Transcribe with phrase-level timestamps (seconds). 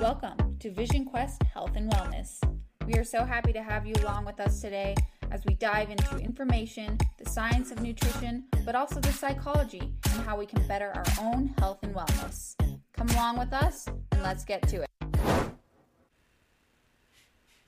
[0.00, 2.38] Welcome to Vision Quest Health and Wellness.
[2.86, 4.94] We are so happy to have you along with us today
[5.30, 10.38] as we dive into information, the science of nutrition, but also the psychology and how
[10.38, 12.54] we can better our own health and wellness.
[12.94, 14.90] Come along with us and let's get to it.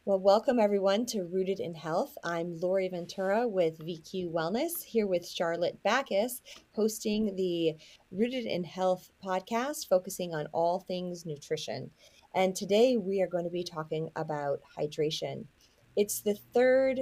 [0.04, 2.18] Well, welcome everyone to Rooted in Health.
[2.24, 7.76] I'm Lori Ventura with VQ Wellness, here with Charlotte Backus, hosting the
[8.10, 11.92] Rooted in Health podcast, focusing on all things nutrition.
[12.34, 15.46] And today we are going to be talking about hydration.
[15.96, 17.00] It's the third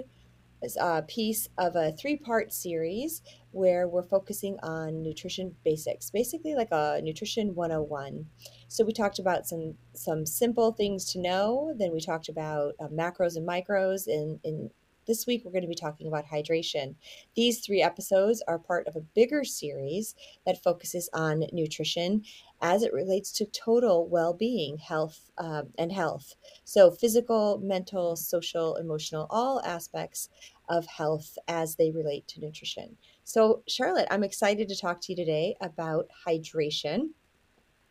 [0.78, 3.22] uh, piece of a three part series
[3.52, 8.26] where we're focusing on nutrition basics, basically like a nutrition 101.
[8.68, 11.74] So we talked about some some simple things to know.
[11.78, 14.06] Then we talked about uh, macros and micros.
[14.06, 14.70] And in
[15.06, 16.94] this week, we're going to be talking about hydration.
[17.34, 20.14] These three episodes are part of a bigger series
[20.46, 22.22] that focuses on nutrition
[22.62, 26.34] as it relates to total well being, health, um, and health.
[26.64, 30.28] So, physical, mental, social, emotional, all aspects
[30.68, 32.96] of health as they relate to nutrition.
[33.24, 37.10] So, Charlotte, I'm excited to talk to you today about hydration.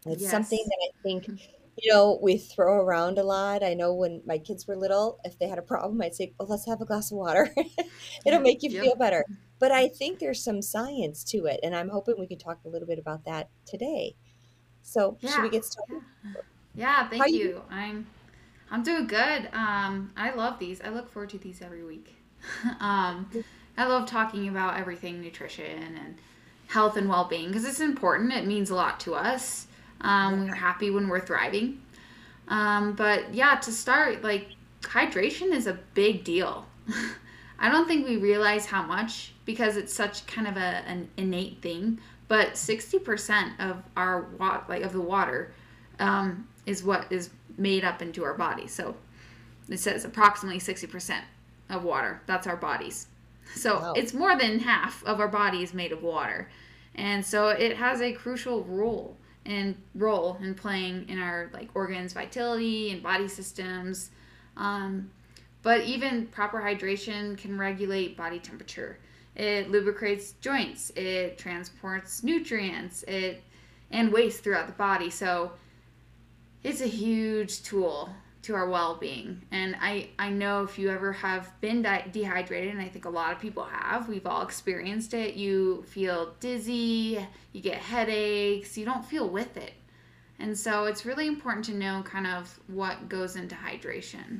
[0.05, 0.31] It's yes.
[0.31, 1.58] something that I think, mm-hmm.
[1.81, 3.63] You know, we throw around a lot.
[3.63, 6.45] I know when my kids were little, if they had a problem, I'd say, "Oh,
[6.45, 7.53] let's have a glass of water.
[8.25, 8.83] It'll make you yep.
[8.83, 9.25] feel better."
[9.59, 12.69] But I think there's some science to it, and I'm hoping we can talk a
[12.69, 14.15] little bit about that today.
[14.81, 15.31] So, yeah.
[15.31, 16.01] should we get started?
[16.75, 17.37] Yeah, thank you.
[17.37, 17.61] you.
[17.69, 18.07] I'm
[18.71, 19.49] I'm doing good.
[19.53, 20.81] Um, I love these.
[20.81, 22.15] I look forward to these every week.
[22.79, 23.29] um,
[23.77, 26.17] I love talking about everything nutrition and
[26.67, 28.31] health and well-being because it's important.
[28.31, 29.67] It means a lot to us.
[30.01, 31.81] Um, we're happy when we're thriving.
[32.47, 34.47] Um, but yeah, to start, like
[34.81, 36.65] hydration is a big deal.
[37.59, 41.61] I don't think we realize how much because it's such kind of a, an innate
[41.61, 41.99] thing.
[42.27, 45.51] But 60% of our wa- like of the water
[45.99, 48.67] um, is what is made up into our body.
[48.67, 48.95] So
[49.67, 51.21] it says approximately 60%
[51.69, 52.21] of water.
[52.25, 53.07] That's our bodies.
[53.55, 53.93] So wow.
[53.95, 56.49] it's more than half of our body is made of water.
[56.95, 62.13] And so it has a crucial role and role in playing in our like organs
[62.13, 64.11] vitality and body systems.
[64.57, 65.09] Um,
[65.61, 68.97] but even proper hydration can regulate body temperature.
[69.35, 73.43] It lubricates joints it transports nutrients it
[73.91, 75.09] and waste throughout the body.
[75.09, 75.51] So
[76.63, 78.09] it's a huge tool
[78.41, 79.41] to our well-being.
[79.51, 83.09] And i i know if you ever have been di- dehydrated and i think a
[83.09, 88.85] lot of people have we've all experienced it you feel dizzy you get headaches you
[88.85, 89.73] don't feel with it.
[90.41, 94.39] And so it's really important to know kind of what goes into hydration.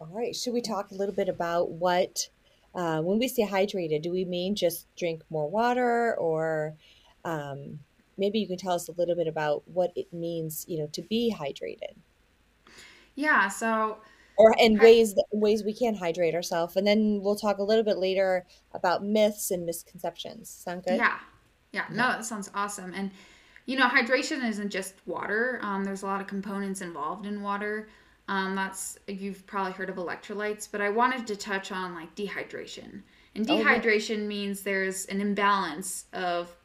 [0.00, 2.28] All right should we talk a little bit about what
[2.74, 6.74] uh, when we say hydrated do we mean just drink more water or
[7.24, 7.80] um,
[8.20, 11.02] maybe you can tell us a little bit about what it means, you know, to
[11.02, 11.96] be hydrated.
[13.16, 13.98] Yeah, so
[14.36, 17.84] or in ways that, ways we can hydrate ourselves, and then we'll talk a little
[17.84, 20.48] bit later about myths and misconceptions.
[20.48, 20.96] Sound good?
[20.96, 21.18] Yeah,
[21.72, 21.86] yeah.
[21.90, 22.94] No, that sounds awesome.
[22.94, 23.10] And
[23.66, 25.60] you know, hydration isn't just water.
[25.62, 27.88] Um, there's a lot of components involved in water.
[28.28, 33.02] Um, that's you've probably heard of electrolytes, but I wanted to touch on like dehydration.
[33.34, 34.26] And dehydration oh, yeah.
[34.26, 36.56] means there's an imbalance of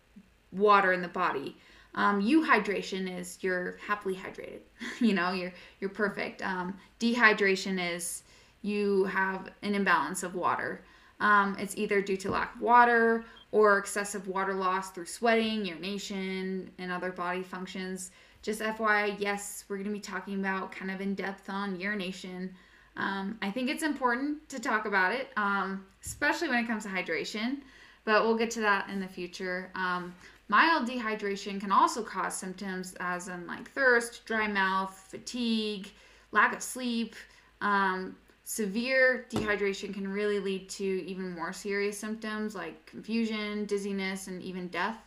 [0.58, 1.58] water in the body.
[1.96, 4.60] Um, euhydration is you're happily hydrated.
[5.00, 6.42] you know, you're you're perfect.
[6.42, 8.24] Um, dehydration is
[8.62, 10.82] you have an imbalance of water.
[11.20, 16.70] Um, it's either due to lack of water or excessive water loss through sweating, urination,
[16.78, 18.12] and other body functions.
[18.42, 22.54] Just FYI, yes, we're going to be talking about kind of in depth on urination.
[22.98, 26.90] Um, I think it's important to talk about it, um, especially when it comes to
[26.90, 27.60] hydration,
[28.04, 29.72] but we'll get to that in the future.
[29.74, 30.14] Um,
[30.48, 35.92] Mild dehydration can also cause symptoms as in like thirst, dry mouth, fatigue,
[36.32, 37.16] lack of sleep.
[37.62, 44.42] Um, severe dehydration can really lead to even more serious symptoms like confusion, dizziness, and
[44.44, 44.98] even death.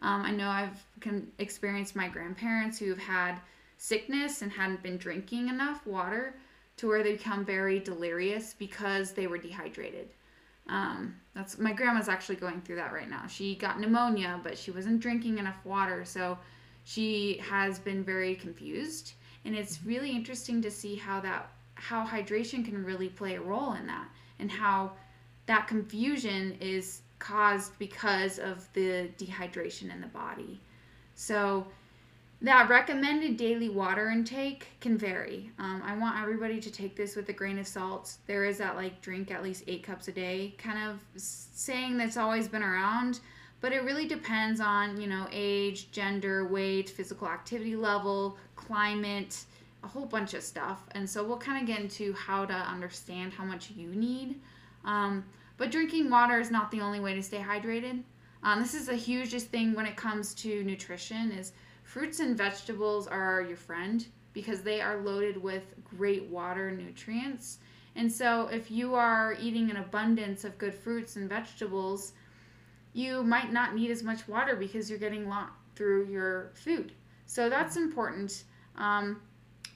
[0.00, 3.40] Um, I know I've can experienced my grandparents who have had
[3.78, 6.34] sickness and hadn't been drinking enough water
[6.76, 10.08] to where they become very delirious because they were dehydrated.
[10.68, 13.26] Um, that's my grandma's actually going through that right now.
[13.26, 16.38] She got pneumonia, but she wasn't drinking enough water, so
[16.84, 19.14] she has been very confused.
[19.44, 23.72] And it's really interesting to see how that how hydration can really play a role
[23.74, 24.08] in that,
[24.38, 24.92] and how
[25.46, 30.60] that confusion is caused because of the dehydration in the body.
[31.14, 31.66] So
[32.44, 35.50] that recommended daily water intake can vary.
[35.58, 38.14] Um, I want everybody to take this with a grain of salt.
[38.26, 42.18] There is that like drink at least eight cups a day kind of saying that's
[42.18, 43.20] always been around,
[43.62, 49.44] but it really depends on, you know, age, gender, weight, physical activity level, climate,
[49.82, 50.82] a whole bunch of stuff.
[50.90, 54.38] And so we'll kind of get into how to understand how much you need.
[54.84, 55.24] Um,
[55.56, 58.02] but drinking water is not the only way to stay hydrated.
[58.42, 61.52] Um, this is the hugest thing when it comes to nutrition is
[61.84, 67.58] fruits and vegetables are your friend because they are loaded with great water nutrients.
[67.94, 72.12] And so if you are eating an abundance of good fruits and vegetables,
[72.92, 76.92] you might not need as much water because you're getting lot through your food.
[77.26, 78.44] So that's important.
[78.76, 79.20] Um,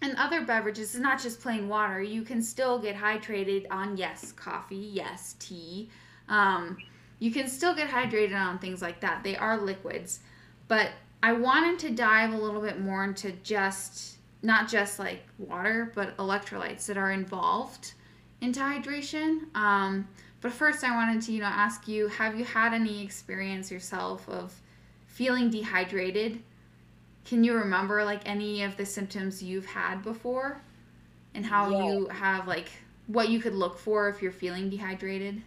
[0.03, 2.01] and other beverages is not just plain water.
[2.03, 5.91] You can still get hydrated on yes, coffee, yes, tea.
[6.29, 6.79] Um,
[7.19, 9.25] you can still get hydrated on things like that.
[9.25, 10.21] They are liquids,
[10.69, 10.91] but
[11.23, 16.17] I wanted to dive a little bit more into just not just like water, but
[16.17, 17.95] electrolytes that are involved
[18.41, 19.55] into hydration.
[19.57, 20.07] Um,
[20.41, 24.29] but first, I wanted to you know ask you: Have you had any experience yourself
[24.29, 24.55] of
[25.07, 26.41] feeling dehydrated?
[27.25, 30.63] Can you remember like any of the symptoms you've had before,
[31.35, 31.85] and how yeah.
[31.85, 32.71] you have like
[33.09, 35.43] what you could look for if you're feeling dehydrated?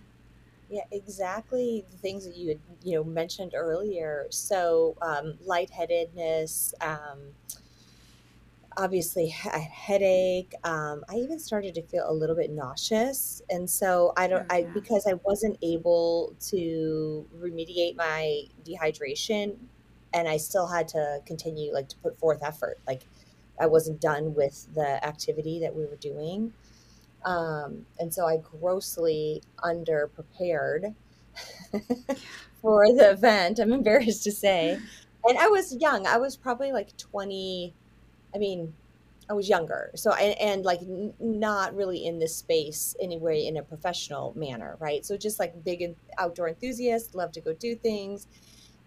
[0.72, 4.28] Yeah, exactly the things that you had, you know, mentioned earlier.
[4.32, 7.36] So, um, lightheadedness, um,
[8.78, 10.54] obviously a headache.
[10.64, 14.46] Um, I even started to feel a little bit nauseous, and so I don't.
[14.50, 19.58] I because I wasn't able to remediate my dehydration,
[20.14, 22.80] and I still had to continue like to put forth effort.
[22.88, 23.04] Like
[23.60, 26.54] I wasn't done with the activity that we were doing.
[27.26, 30.96] Um, and so I grossly underprepared
[32.62, 33.60] for the event.
[33.60, 34.80] I'm embarrassed to say.
[35.24, 36.08] And I was young.
[36.08, 37.74] I was probably like 20.
[38.34, 38.74] I mean,
[39.30, 39.92] I was younger.
[39.96, 44.78] So, and, and like n- not really in this space anyway in a professional manner,
[44.80, 45.06] right?
[45.06, 48.28] So, just like big outdoor enthusiast, love to go do things,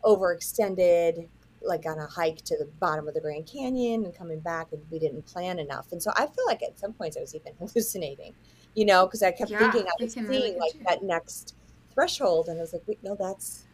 [0.05, 1.29] overextended,
[1.65, 4.83] like on a hike to the bottom of the Grand Canyon and coming back, and
[4.91, 5.93] we didn't plan enough.
[5.93, 8.35] And so I feel like at some points I was even hallucinating,
[8.75, 11.55] you know, because I kept yeah, thinking I was seeing really like that next
[11.93, 13.67] threshold, and I was like, wait, no, that's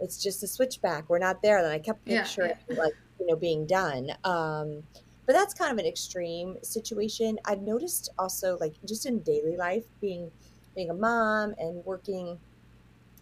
[0.00, 1.08] it's just a switchback.
[1.08, 1.58] We're not there.
[1.58, 2.82] And I kept picturing yeah, yeah.
[2.82, 4.10] like you know being done.
[4.24, 4.82] Um,
[5.26, 7.38] but that's kind of an extreme situation.
[7.44, 10.30] I've noticed also like just in daily life, being
[10.74, 12.38] being a mom and working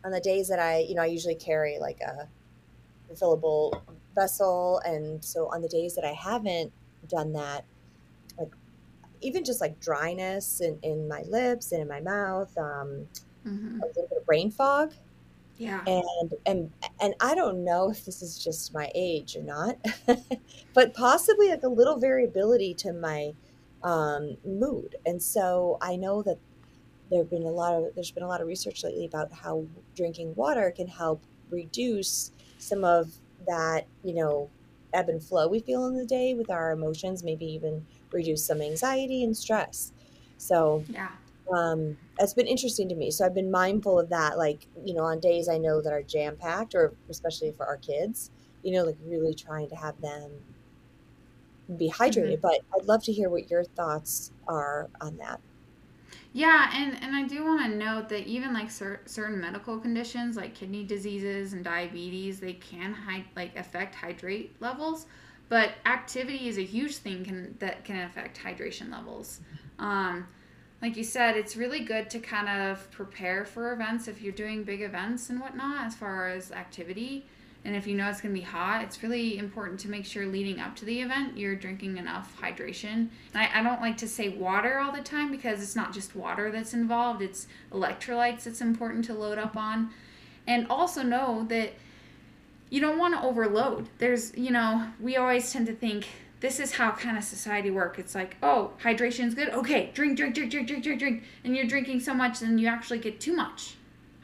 [0.04, 2.28] on the days that I, you know, I usually carry like a
[3.12, 3.80] refillable
[4.18, 4.80] vessel.
[4.84, 6.72] And so on the days that I haven't
[7.08, 7.64] done that,
[8.38, 8.52] like
[9.20, 13.06] even just like dryness in, in my lips and in my mouth, um,
[13.46, 13.80] mm-hmm.
[13.82, 14.92] a little bit of brain fog.
[15.56, 15.82] Yeah.
[15.86, 16.70] And and
[17.00, 19.76] and I don't know if this is just my age or not,
[20.72, 23.32] but possibly like a little variability to my
[23.82, 24.94] um, mood.
[25.04, 26.38] And so I know that
[27.10, 29.64] there've been a lot of there's been a lot of research lately about how
[29.96, 33.12] drinking water can help reduce some of
[33.48, 34.48] that, you know,
[34.94, 38.62] ebb and flow we feel in the day with our emotions, maybe even reduce some
[38.62, 39.92] anxiety and stress.
[40.38, 41.08] So, yeah.
[41.50, 43.10] Um, it's been interesting to me.
[43.10, 46.02] So I've been mindful of that, like, you know, on days I know that are
[46.02, 48.30] jam packed, or especially for our kids,
[48.62, 50.30] you know, like really trying to have them
[51.78, 52.34] be hydrated.
[52.34, 52.42] Mm-hmm.
[52.42, 55.40] But I'd love to hear what your thoughts are on that.
[56.32, 60.36] Yeah, and and I do want to note that even like cer- certain medical conditions
[60.36, 65.06] like kidney diseases and diabetes, they can hi- like affect hydrate levels,
[65.48, 69.40] but activity is a huge thing can that can affect hydration levels.
[69.78, 70.26] Um,
[70.82, 74.62] like you said, it's really good to kind of prepare for events if you're doing
[74.64, 77.26] big events and whatnot as far as activity.
[77.68, 80.24] And if you know it's going to be hot, it's really important to make sure
[80.24, 83.10] leading up to the event you're drinking enough hydration.
[83.34, 86.50] I, I don't like to say water all the time because it's not just water
[86.50, 89.90] that's involved, it's electrolytes that's important to load up on.
[90.46, 91.74] And also know that
[92.70, 93.90] you don't want to overload.
[93.98, 96.06] There's, you know, we always tend to think
[96.40, 97.98] this is how kind of society work.
[97.98, 99.50] It's like, oh, hydration's good.
[99.50, 101.22] Okay, drink, drink, drink, drink, drink, drink, drink.
[101.44, 103.74] And you're drinking so much, then you actually get too much,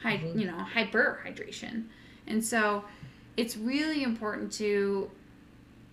[0.01, 0.39] hy- mm-hmm.
[0.39, 1.83] you know, hyperhydration.
[2.25, 2.85] And so
[3.37, 5.09] it's really important to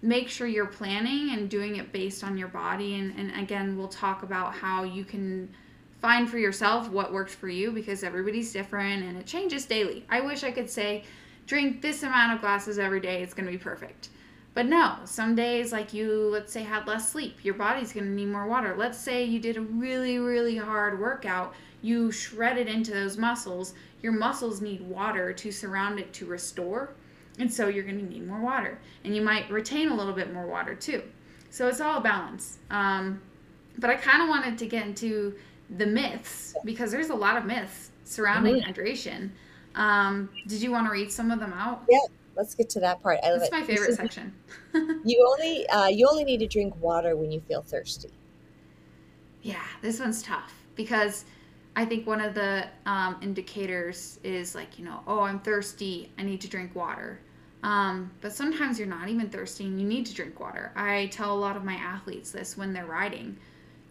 [0.03, 2.97] make sure you're planning and doing it based on your body.
[2.97, 5.49] And, and again, we'll talk about how you can
[6.01, 10.05] find for yourself what works for you because everybody's different and it changes daily.
[10.11, 11.05] I wish I could say,
[11.47, 14.09] drink this amount of glasses every day, it's going to be perfect.
[14.55, 18.13] But no, some days, like you, let's say, had less sleep, your body's going to
[18.13, 18.75] need more water.
[18.77, 23.73] Let's say you did a really, really hard workout, you shredded into those muscles,
[24.03, 26.91] your muscles need water to surround it to restore
[27.39, 28.79] and so you're going to need more water.
[29.05, 31.03] And you might retain a little bit more water too.
[31.51, 32.59] So it's all a balance.
[32.71, 33.21] Um,
[33.79, 35.35] but I kind of wanted to get into
[35.77, 38.71] the myths because there's a lot of myths surrounding mm-hmm.
[38.71, 39.31] hydration.
[39.75, 41.85] Um, did you want to read some of them out?
[41.89, 41.99] Yeah,
[42.37, 43.19] let's get to that part.
[43.23, 43.61] I love That's it.
[43.61, 44.35] my favorite section.
[45.05, 48.11] you only uh, you only need to drink water when you feel thirsty.
[49.41, 51.25] Yeah, this one's tough because
[51.75, 56.13] I think one of the um, indicators is like you know, oh, I'm thirsty.
[56.19, 57.21] I need to drink water.
[57.63, 60.73] Um, but sometimes you're not even thirsty and you need to drink water.
[60.75, 63.37] I tell a lot of my athletes this when they're riding.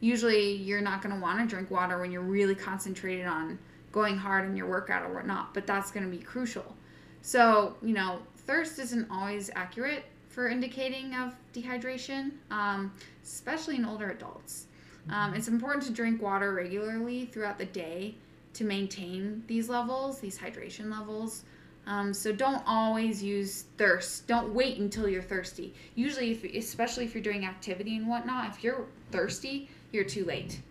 [0.01, 3.57] Usually, you're not going to want to drink water when you're really concentrated on
[3.91, 6.75] going hard in your workout or whatnot, but that's going to be crucial.
[7.21, 12.91] So, you know, thirst isn't always accurate for indicating of dehydration, um,
[13.23, 14.67] especially in older adults.
[15.10, 18.15] Um, it's important to drink water regularly throughout the day
[18.53, 21.43] to maintain these levels, these hydration levels.
[21.88, 24.27] Um, so don't always use thirst.
[24.27, 25.74] Don't wait until you're thirsty.
[25.96, 30.62] Usually, if, especially if you're doing activity and whatnot, if you're thirsty, you're too late.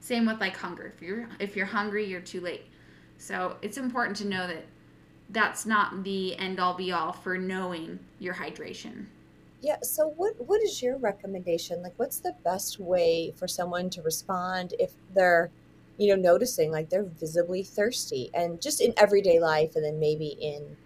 [0.00, 0.92] Same with like hunger.
[0.96, 2.64] If you're if you're hungry, you're too late.
[3.18, 4.64] So it's important to know that
[5.30, 9.04] that's not the end all be all for knowing your hydration.
[9.60, 9.76] Yeah.
[9.82, 11.82] So what what is your recommendation?
[11.82, 15.50] Like, what's the best way for someone to respond if they're
[15.98, 20.36] you know, noticing like they're visibly thirsty and just in everyday life and then maybe
[20.40, 20.76] in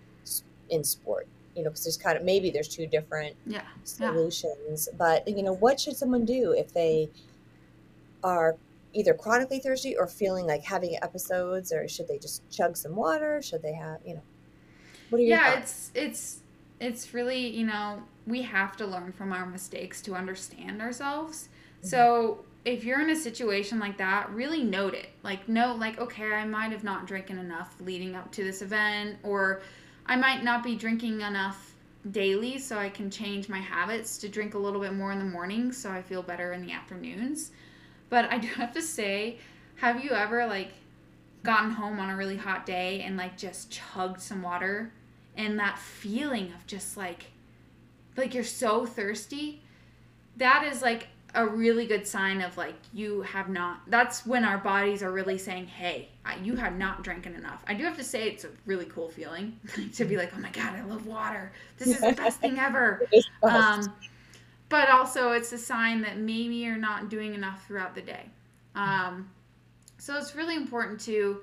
[0.70, 4.96] in sport you know because there's kind of maybe there's two different yeah, solutions yeah.
[4.96, 7.10] but you know what should someone do if they
[8.24, 8.56] are
[8.94, 13.42] either chronically thirsty or feeling like having episodes or should they just chug some water
[13.42, 14.22] should they have you know
[15.10, 15.90] what are your yeah thoughts?
[15.94, 16.40] it's it's
[16.80, 21.48] it's really you know we have to learn from our mistakes to understand ourselves
[21.78, 21.88] mm-hmm.
[21.88, 25.08] so if you're in a situation like that, really note it.
[25.22, 29.18] Like, note, like, okay, I might have not drinking enough leading up to this event,
[29.22, 29.62] or
[30.06, 31.74] I might not be drinking enough
[32.10, 35.24] daily, so I can change my habits to drink a little bit more in the
[35.24, 37.50] morning so I feel better in the afternoons.
[38.08, 39.38] But I do have to say,
[39.76, 40.72] have you ever, like,
[41.42, 44.92] gotten home on a really hot day and, like, just chugged some water?
[45.36, 47.24] And that feeling of just, like,
[48.16, 49.62] like you're so thirsty?
[50.36, 54.58] That is, like, a really good sign of like you have not that's when our
[54.58, 56.08] bodies are really saying hey
[56.42, 57.62] you have not drinking enough.
[57.66, 59.58] I do have to say it's a really cool feeling
[59.94, 61.52] to be like oh my god i love water.
[61.78, 63.02] This is the best thing ever.
[63.42, 63.92] Um,
[64.68, 68.24] but also it's a sign that maybe you're not doing enough throughout the day.
[68.74, 69.30] Um,
[69.98, 71.42] so it's really important to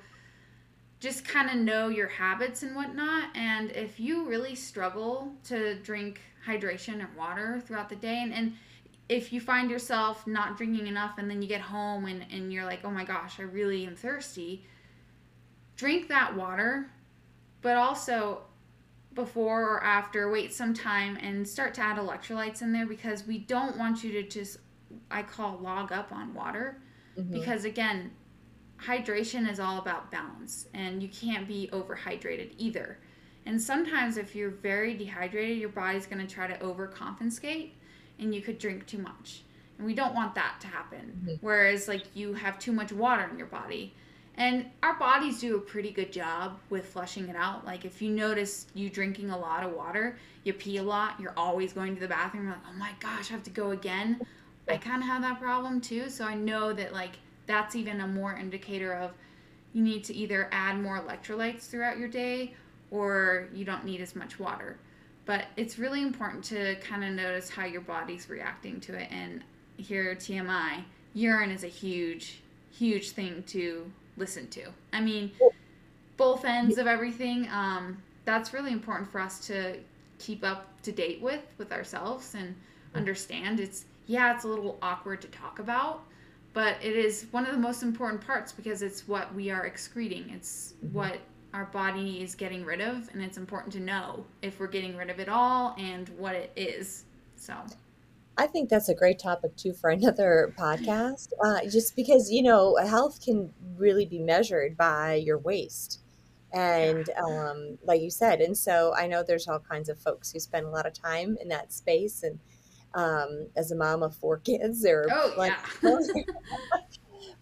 [0.99, 6.21] just kind of know your habits and whatnot and if you really struggle to drink
[6.50, 8.53] hydration and water throughout the day and, and
[9.10, 12.63] if you find yourself not drinking enough and then you get home and, and you're
[12.63, 14.63] like, oh my gosh, I really am thirsty,
[15.75, 16.91] drink that water,
[17.62, 18.44] but also
[19.15, 23.39] before or after, wait some time and start to add electrolytes in there because we
[23.39, 24.60] don't want you to just,
[25.10, 26.79] I call log up on water.
[27.18, 27.34] Mm-hmm.
[27.34, 28.12] Because again,
[28.77, 33.00] hydration is all about balance and you can't be overhydrated either.
[33.50, 37.72] And sometimes, if you're very dehydrated, your body's going to try to overcompensate
[38.20, 39.41] and you could drink too much.
[39.79, 41.20] And we don't want that to happen.
[41.24, 41.34] Mm-hmm.
[41.41, 43.96] Whereas, like, you have too much water in your body.
[44.36, 47.65] And our bodies do a pretty good job with flushing it out.
[47.65, 51.34] Like, if you notice you drinking a lot of water, you pee a lot, you're
[51.36, 54.22] always going to the bathroom, you're like, oh my gosh, I have to go again.
[54.68, 56.12] I kind of have that problem too.
[56.12, 57.13] So I know that, like,
[57.48, 59.10] that's even a more indicator of
[59.74, 62.53] you need to either add more electrolytes throughout your day
[62.91, 64.77] or you don't need as much water.
[65.25, 69.10] But it's really important to kind of notice how your body's reacting to it.
[69.12, 69.43] And
[69.77, 72.41] here, TMI, urine is a huge,
[72.72, 74.65] huge thing to listen to.
[74.91, 75.31] I mean,
[76.17, 77.48] both ends of everything.
[77.51, 79.77] Um, that's really important for us to
[80.19, 82.55] keep up to date with with ourselves and
[82.93, 83.60] understand.
[83.60, 86.03] It's yeah, it's a little awkward to talk about,
[86.53, 90.29] but it is one of the most important parts because it's what we are excreting.
[90.29, 90.96] It's mm-hmm.
[90.96, 91.19] what
[91.53, 95.10] our body is getting rid of and it's important to know if we're getting rid
[95.10, 97.53] of it all and what it is so
[98.38, 102.75] i think that's a great topic too for another podcast uh, just because you know
[102.77, 106.01] health can really be measured by your waste
[106.51, 110.39] and um, like you said and so i know there's all kinds of folks who
[110.39, 112.39] spend a lot of time in that space and
[112.96, 115.58] um, as a mom of four kids there are oh, yeah.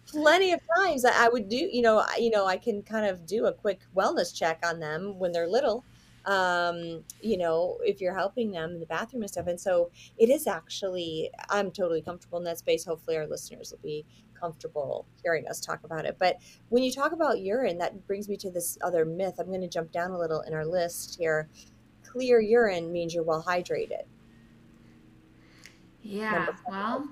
[0.08, 3.46] plenty of times I would do, you know, you know, I can kind of do
[3.46, 5.84] a quick wellness check on them when they're little.
[6.24, 9.46] Um, you know, if you're helping them in the bathroom and stuff.
[9.46, 12.84] And so it is actually, I'm totally comfortable in that space.
[12.84, 14.04] Hopefully our listeners will be
[14.38, 16.16] comfortable hearing us talk about it.
[16.18, 16.36] But
[16.68, 19.36] when you talk about urine, that brings me to this other myth.
[19.38, 21.48] I'm going to jump down a little in our list here.
[22.04, 24.04] Clear urine means you're well hydrated.
[26.02, 26.48] Yeah.
[26.68, 27.08] Well,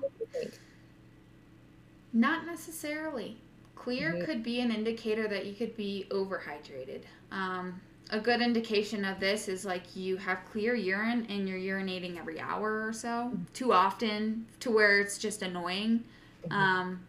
[2.13, 3.37] not necessarily.
[3.75, 4.25] Clear mm-hmm.
[4.25, 7.03] could be an indicator that you could be overhydrated.
[7.31, 12.17] Um, a good indication of this is like you have clear urine and you're urinating
[12.17, 16.03] every hour or so, too often to where it's just annoying.
[16.43, 16.53] Mm-hmm.
[16.53, 16.99] Um,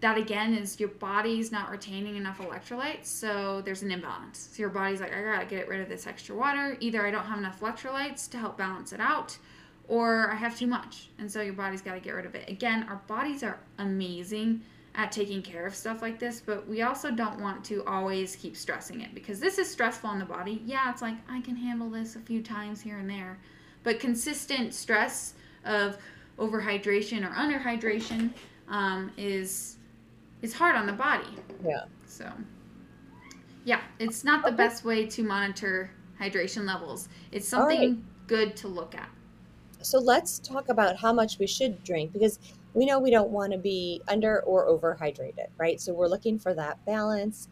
[0.00, 4.48] that again is your body's not retaining enough electrolytes, so there's an imbalance.
[4.52, 6.76] So your body's like, I gotta get rid of this extra water.
[6.80, 9.36] Either I don't have enough electrolytes to help balance it out,
[9.90, 11.10] or I have too much.
[11.18, 12.48] And so your body's gotta get rid of it.
[12.48, 14.62] Again, our bodies are amazing
[14.94, 18.56] at taking care of stuff like this, but we also don't want to always keep
[18.56, 20.62] stressing it because this is stressful on the body.
[20.64, 23.40] Yeah, it's like I can handle this a few times here and there,
[23.82, 25.98] but consistent stress of
[26.38, 28.30] overhydration or underhydration
[28.68, 29.76] um, is
[30.40, 31.28] is hard on the body.
[31.64, 31.82] Yeah.
[32.06, 32.30] So,
[33.64, 34.56] yeah, it's not the okay.
[34.56, 37.08] best way to monitor hydration levels.
[37.32, 38.28] It's something right.
[38.28, 39.08] good to look at.
[39.82, 42.38] So let's talk about how much we should drink because
[42.74, 45.80] we know we don't want to be under or over hydrated, right?
[45.80, 47.48] So we're looking for that balance.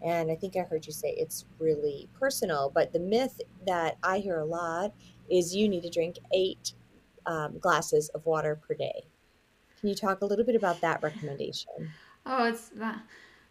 [0.00, 4.18] And I think I heard you say it's really personal, but the myth that I
[4.18, 4.92] hear a lot
[5.30, 6.72] is you need to drink eight
[7.26, 9.04] um, glasses of water per day.
[9.78, 11.90] Can you talk a little bit about that recommendation?
[12.26, 13.02] Oh, it's that.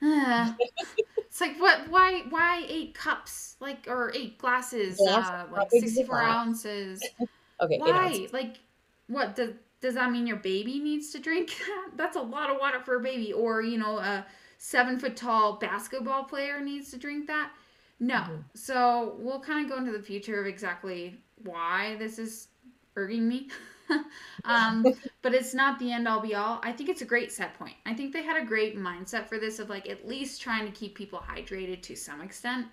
[0.01, 0.53] Uh,
[1.17, 1.89] it's like what?
[1.89, 2.23] Why?
[2.29, 3.57] Why eight cups?
[3.59, 5.00] Like or eight glasses?
[5.05, 7.03] uh, like sixty-four ounces.
[7.61, 7.77] okay.
[7.77, 8.27] Why?
[8.31, 8.59] Like
[9.07, 9.35] what?
[9.35, 9.51] Does
[9.81, 11.59] does that mean your baby needs to drink
[11.95, 13.33] That's a lot of water for a baby.
[13.33, 14.25] Or you know, a
[14.57, 17.51] seven foot tall basketball player needs to drink that.
[17.99, 18.15] No.
[18.15, 18.35] Mm-hmm.
[18.55, 22.47] So we'll kind of go into the future of exactly why this is
[22.95, 23.49] irking me.
[24.45, 24.85] um,
[25.21, 26.59] but it's not the end all be all.
[26.63, 27.75] I think it's a great set point.
[27.85, 30.71] I think they had a great mindset for this of like at least trying to
[30.71, 32.67] keep people hydrated to some extent.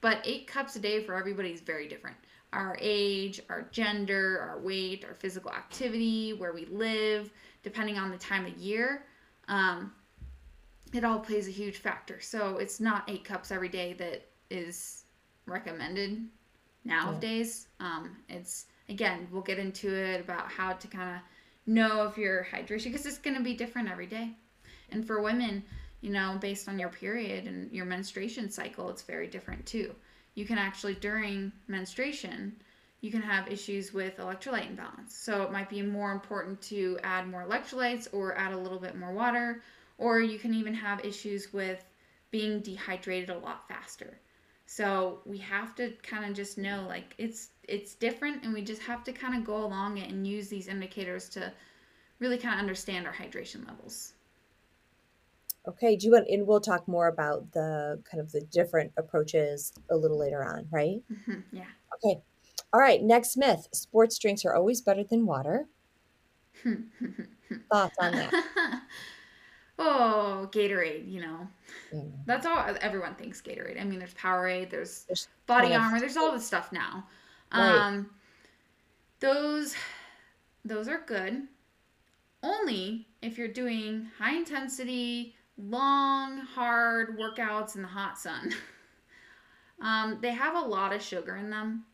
[0.00, 2.16] But eight cups a day for everybody is very different.
[2.56, 7.30] Our age, our gender, our weight, our physical activity, where we live,
[7.62, 9.04] depending on the time of year,
[9.48, 9.92] um,
[10.94, 12.18] it all plays a huge factor.
[12.20, 15.04] So it's not eight cups every day that is
[15.46, 16.26] recommended
[16.84, 17.68] nowadays.
[17.78, 17.86] Yeah.
[17.86, 21.22] Um, it's again, we'll get into it about how to kind of
[21.66, 24.30] know if your hydration because it's going to be different every day.
[24.90, 25.62] And for women,
[26.00, 29.94] you know, based on your period and your menstruation cycle, it's very different too.
[30.36, 32.54] You can actually during menstruation,
[33.00, 35.16] you can have issues with electrolyte imbalance.
[35.16, 38.96] So it might be more important to add more electrolytes or add a little bit
[38.96, 39.62] more water,
[39.98, 41.82] or you can even have issues with
[42.30, 44.18] being dehydrated a lot faster.
[44.66, 48.82] So we have to kind of just know like it's it's different and we just
[48.82, 51.52] have to kind of go along it and use these indicators to
[52.18, 54.12] really kind of understand our hydration levels.
[55.68, 59.72] Okay, do you want and we'll talk more about the kind of the different approaches
[59.90, 61.02] a little later on, right?
[61.12, 61.64] Mm-hmm, yeah.
[61.94, 62.20] Okay.
[62.72, 63.68] All right, next myth.
[63.72, 65.66] Sports drinks are always better than water.
[67.72, 68.32] Thoughts on that?
[69.78, 71.48] oh, Gatorade, you know.
[72.26, 73.80] That's all everyone thinks Gatorade.
[73.80, 77.06] I mean, there's Powerade, there's, there's Body Armor, there's all this stuff now.
[77.52, 77.76] Right.
[77.76, 78.10] Um
[79.20, 79.74] those
[80.64, 81.42] those are good.
[82.42, 88.54] Only if you're doing high intensity, long, hard workouts in the hot sun.
[89.80, 91.84] um, they have a lot of sugar in them.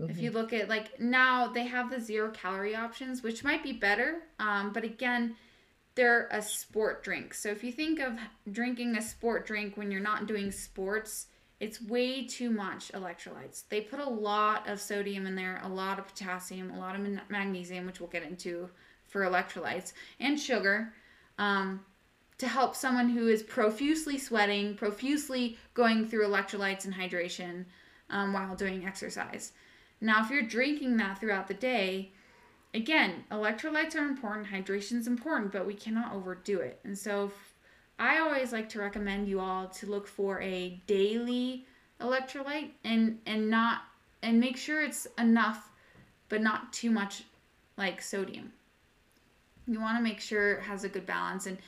[0.00, 0.10] Mm-hmm.
[0.10, 0.38] If you mm-hmm.
[0.38, 4.22] look at like now they have the zero calorie options, which might be better.
[4.38, 5.36] Um, but again,
[5.94, 7.34] they're a sport drink.
[7.34, 8.14] So if you think of
[8.50, 11.26] drinking a sport drink when you're not doing sports,
[11.60, 13.64] it's way too much electrolytes.
[13.68, 17.06] They put a lot of sodium in there, a lot of potassium, a lot of
[17.28, 18.68] magnesium, which we'll get into
[19.06, 20.94] for electrolytes, and sugar
[21.38, 21.84] um,
[22.42, 27.64] to help someone who is profusely sweating, profusely going through electrolytes and hydration
[28.10, 29.52] um, while doing exercise.
[30.00, 32.10] Now, if you're drinking that throughout the day,
[32.74, 36.80] again, electrolytes are important, hydration is important, but we cannot overdo it.
[36.82, 37.30] And so,
[37.96, 41.64] I always like to recommend you all to look for a daily
[42.00, 43.82] electrolyte and and not
[44.20, 45.70] and make sure it's enough,
[46.28, 47.22] but not too much
[47.76, 48.52] like sodium.
[49.68, 51.46] You want to make sure it has a good balance.
[51.46, 51.58] And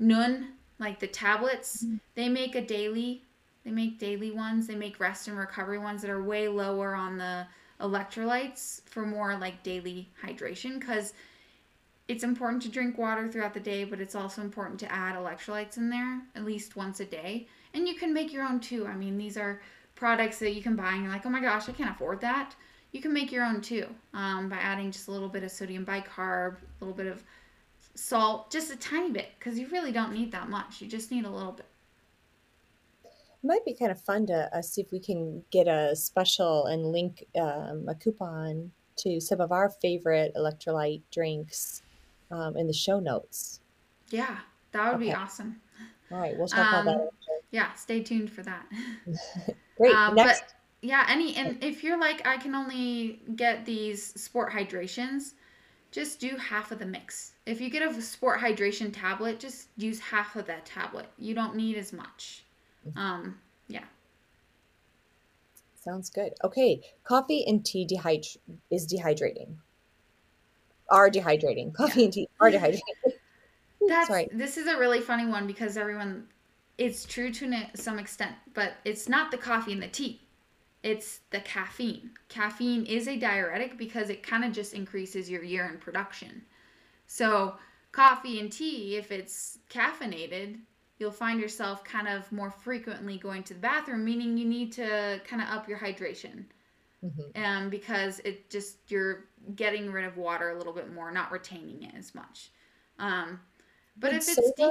[0.00, 1.96] Nuun, like the tablets, mm-hmm.
[2.14, 3.22] they make a daily.
[3.64, 4.66] They make daily ones.
[4.66, 7.46] They make rest and recovery ones that are way lower on the
[7.80, 11.12] electrolytes for more like daily hydration because
[12.08, 15.76] it's important to drink water throughout the day, but it's also important to add electrolytes
[15.76, 17.46] in there at least once a day.
[17.72, 18.86] And you can make your own too.
[18.86, 19.60] I mean, these are
[19.94, 22.54] products that you can buy and you're like, oh my gosh, I can't afford that.
[22.92, 25.86] You can make your own too um, by adding just a little bit of sodium
[25.86, 27.22] bicarb, a little bit of
[27.94, 30.80] salt, just a tiny bit, because you really don't need that much.
[30.80, 31.66] You just need a little bit
[33.42, 36.92] might be kind of fun to uh, see if we can get a special and
[36.92, 41.82] link um, a coupon to some of our favorite electrolyte drinks
[42.30, 43.60] um, in the show notes.
[44.10, 44.38] Yeah,
[44.72, 45.10] that would okay.
[45.10, 45.60] be awesome.
[46.12, 47.10] All right, we'll talk um, about that.
[47.50, 48.66] Yeah, stay tuned for that.
[49.76, 49.94] Great.
[49.94, 50.40] Um, Next.
[50.40, 55.34] But yeah, any and if you're like I can only get these sport hydrations,
[55.90, 57.32] just do half of the mix.
[57.46, 61.06] If you get a sport hydration tablet, just use half of that tablet.
[61.18, 62.44] You don't need as much.
[62.96, 63.84] Um, yeah.
[65.74, 66.32] Sounds good.
[66.44, 68.36] Okay, coffee and tea dehydrate
[68.70, 69.54] is dehydrating.
[70.90, 71.72] Are dehydrating.
[71.74, 72.04] Coffee yeah.
[72.04, 72.80] and tea are dehydrating.
[73.88, 74.28] That's right.
[74.32, 76.26] This is a really funny one because everyone,
[76.78, 80.20] it's true to some extent, but it's not the coffee and the tea
[80.82, 82.10] it's the caffeine.
[82.28, 86.42] Caffeine is a diuretic because it kind of just increases your urine production.
[87.06, 87.56] So,
[87.92, 90.58] coffee and tea, if it's caffeinated,
[90.98, 95.20] you'll find yourself kind of more frequently going to the bathroom, meaning you need to
[95.26, 96.44] kind of up your hydration.
[97.04, 97.42] Mm-hmm.
[97.42, 101.82] Um, because it just you're getting rid of water a little bit more, not retaining
[101.82, 102.50] it as much.
[102.98, 103.40] Um,
[103.96, 104.70] but if it's deep,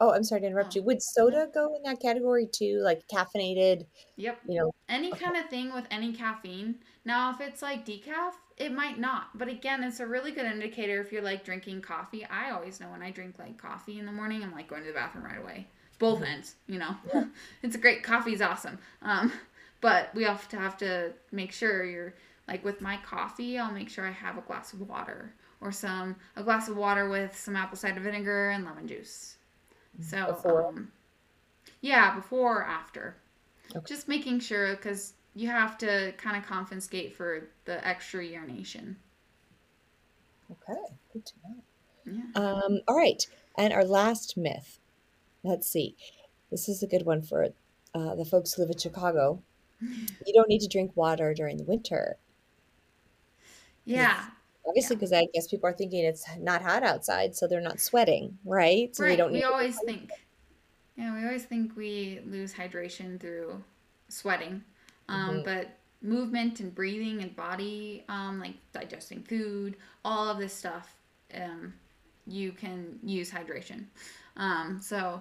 [0.00, 0.76] Oh, I'm sorry to interrupt oh.
[0.76, 0.82] you.
[0.84, 2.80] Would soda go in that category too?
[2.82, 3.86] Like caffeinated?
[4.16, 4.40] Yep.
[4.48, 5.24] You know, any okay.
[5.24, 6.76] kind of thing with any caffeine.
[7.04, 9.36] Now, if it's like decaf, it might not.
[9.36, 12.24] But again, it's a really good indicator if you're like drinking coffee.
[12.24, 14.88] I always know when I drink like coffee in the morning, I'm like going to
[14.88, 15.66] the bathroom right away.
[15.98, 16.32] Both mm-hmm.
[16.32, 16.96] ends, you know.
[17.12, 17.24] Yeah.
[17.62, 18.78] it's a great coffee's awesome.
[19.02, 19.32] Um,
[19.80, 22.14] but we have to have to make sure you're
[22.48, 26.16] like with my coffee, I'll make sure I have a glass of water or some
[26.36, 29.33] a glass of water with some apple cider vinegar and lemon juice
[30.00, 30.66] so, before.
[30.68, 30.92] Um,
[31.80, 33.16] yeah, before or after.
[33.74, 33.84] Okay.
[33.86, 38.96] Just making sure because you have to kind of confiscate for the extra urination.
[40.50, 40.80] Okay,
[41.12, 42.22] good to know.
[42.34, 42.40] Yeah.
[42.40, 43.26] Um, all right,
[43.56, 44.78] and our last myth.
[45.42, 45.96] Let's see.
[46.50, 47.48] This is a good one for
[47.94, 49.42] uh, the folks who live in Chicago.
[49.80, 52.16] you don't need to drink water during the winter.
[53.84, 54.24] Yeah,
[54.66, 55.18] obviously because yeah.
[55.18, 59.04] i guess people are thinking it's not hot outside so they're not sweating right so
[59.04, 59.10] right.
[59.10, 60.10] we don't we always think
[60.96, 63.62] yeah we always think we lose hydration through
[64.08, 64.62] sweating
[65.08, 65.44] um, mm-hmm.
[65.44, 70.96] but movement and breathing and body um, like digesting food all of this stuff
[71.34, 71.72] um,
[72.26, 73.84] you can use hydration
[74.36, 75.20] um, so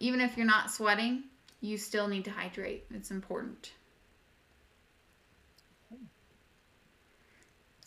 [0.00, 1.24] even if you're not sweating
[1.60, 3.72] you still need to hydrate it's important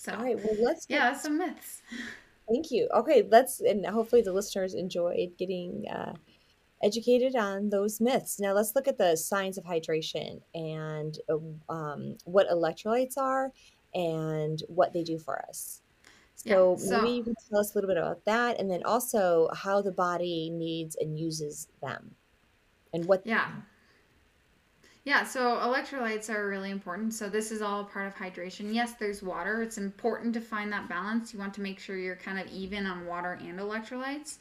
[0.08, 1.82] So, all right, well, let's get, yeah, some myths.
[2.50, 2.88] Thank you.
[2.96, 6.14] Okay, let's and hopefully the listeners enjoyed getting uh,
[6.82, 8.40] educated on those myths.
[8.40, 13.52] Now let's look at the signs of hydration and uh, um, what electrolytes are
[13.94, 15.82] and what they do for us.
[16.36, 18.84] So, yeah, so maybe you can tell us a little bit about that, and then
[18.84, 22.12] also how the body needs and uses them,
[22.94, 23.28] and what.
[23.28, 23.50] Yeah.
[25.08, 27.14] Yeah, so electrolytes are really important.
[27.14, 28.74] So this is all part of hydration.
[28.74, 29.62] Yes, there's water.
[29.62, 31.32] It's important to find that balance.
[31.32, 34.40] You want to make sure you're kind of even on water and electrolytes.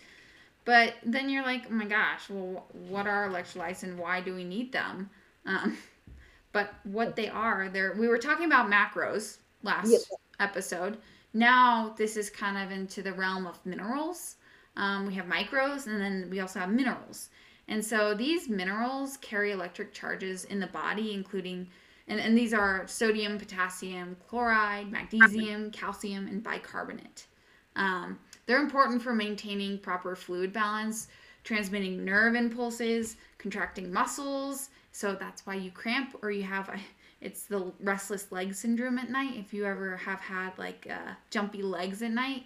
[0.64, 4.42] But then you're like, oh my gosh, well, what are electrolytes and why do we
[4.42, 5.09] need them?
[5.44, 5.79] Um,
[6.52, 10.00] but what they are, they're we were talking about macros last yep.
[10.40, 10.96] episode.
[11.33, 14.35] Now this is kind of into the realm of minerals.
[14.76, 17.29] Um, we have micros and then we also have minerals.
[17.68, 21.68] And so these minerals carry electric charges in the body, including,
[22.07, 27.26] and, and these are sodium, potassium, chloride, magnesium, calcium, and bicarbonate.
[27.74, 31.09] Um, they're important for maintaining proper fluid balance,
[31.42, 34.70] transmitting nerve impulses, contracting muscles.
[34.92, 36.79] So that's why you cramp or you have a,
[37.20, 39.35] it's the restless leg syndrome at night.
[39.37, 42.44] If you ever have had like uh, jumpy legs at night,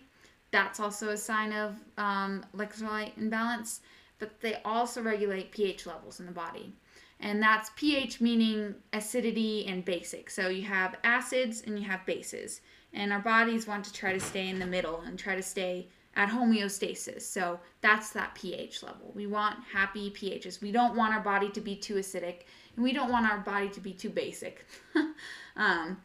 [0.51, 3.81] that's also a sign of um, electrolyte imbalance
[4.21, 6.73] but they also regulate pH levels in the body.
[7.19, 10.31] And that's pH meaning acidity and basic.
[10.31, 12.61] So you have acids and you have bases.
[12.93, 15.89] And our bodies want to try to stay in the middle and try to stay
[16.17, 17.23] at homeostasis.
[17.23, 19.13] So that's that pH level.
[19.15, 20.61] We want happy pHs.
[20.61, 22.43] We don't want our body to be too acidic
[22.75, 24.67] and we don't want our body to be too basic.
[25.57, 25.99] um,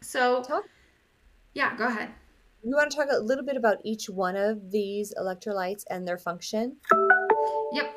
[0.00, 0.44] so,
[1.54, 2.10] yeah, go ahead.
[2.62, 6.18] You want to talk a little bit about each one of these electrolytes and their
[6.18, 6.76] function?
[7.72, 7.94] Yep.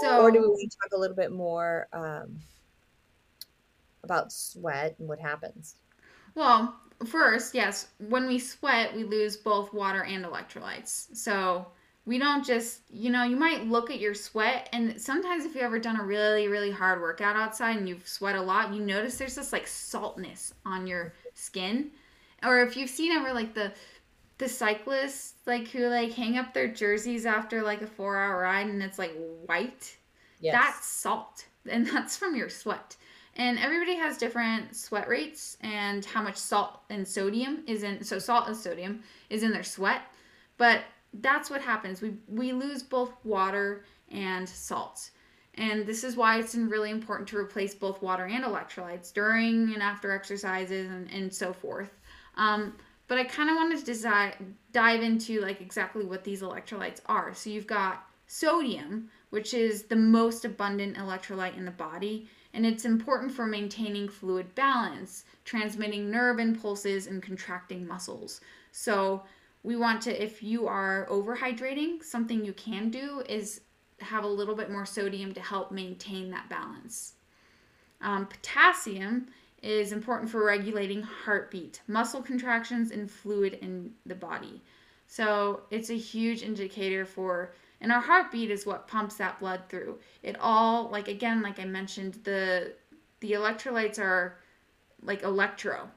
[0.00, 2.36] So, or do we want to talk a little bit more um,
[4.02, 5.76] about sweat and what happens?
[6.34, 6.74] Well,
[7.06, 11.16] first, yes, when we sweat, we lose both water and electrolytes.
[11.16, 11.66] So
[12.06, 15.64] we don't just, you know, you might look at your sweat, and sometimes if you've
[15.64, 19.18] ever done a really, really hard workout outside and you've sweat a lot, you notice
[19.18, 21.90] there's this like saltness on your skin
[22.42, 23.72] or if you've seen ever like the
[24.40, 28.66] the cyclists like who like hang up their jerseys after like a four hour ride
[28.66, 29.14] and it's like
[29.46, 29.96] white
[30.40, 30.52] yes.
[30.52, 32.96] that's salt and that's from your sweat
[33.36, 38.18] and everybody has different sweat rates and how much salt and sodium is in so
[38.18, 40.02] salt and sodium is in their sweat
[40.56, 40.82] but
[41.14, 42.00] that's what happens.
[42.00, 45.10] We we lose both water and salt.
[45.54, 49.82] And this is why it's really important to replace both water and electrolytes during and
[49.82, 51.90] after exercises and, and so forth.
[52.36, 52.76] Um,
[53.10, 54.34] but I kind of wanted to desi-
[54.70, 57.34] dive into like exactly what these electrolytes are.
[57.34, 62.84] So you've got sodium, which is the most abundant electrolyte in the body, and it's
[62.84, 68.42] important for maintaining fluid balance, transmitting nerve impulses, and contracting muscles.
[68.70, 69.24] So
[69.64, 73.62] we want to, if you are overhydrating, something you can do is
[73.98, 77.14] have a little bit more sodium to help maintain that balance.
[78.02, 79.26] Um, potassium
[79.62, 84.62] is important for regulating heartbeat, muscle contractions, and fluid in the body.
[85.06, 89.98] So it's a huge indicator for, and our heartbeat is what pumps that blood through.
[90.22, 92.74] It all, like again, like I mentioned, the
[93.20, 94.38] the electrolytes are
[95.02, 95.90] like electro.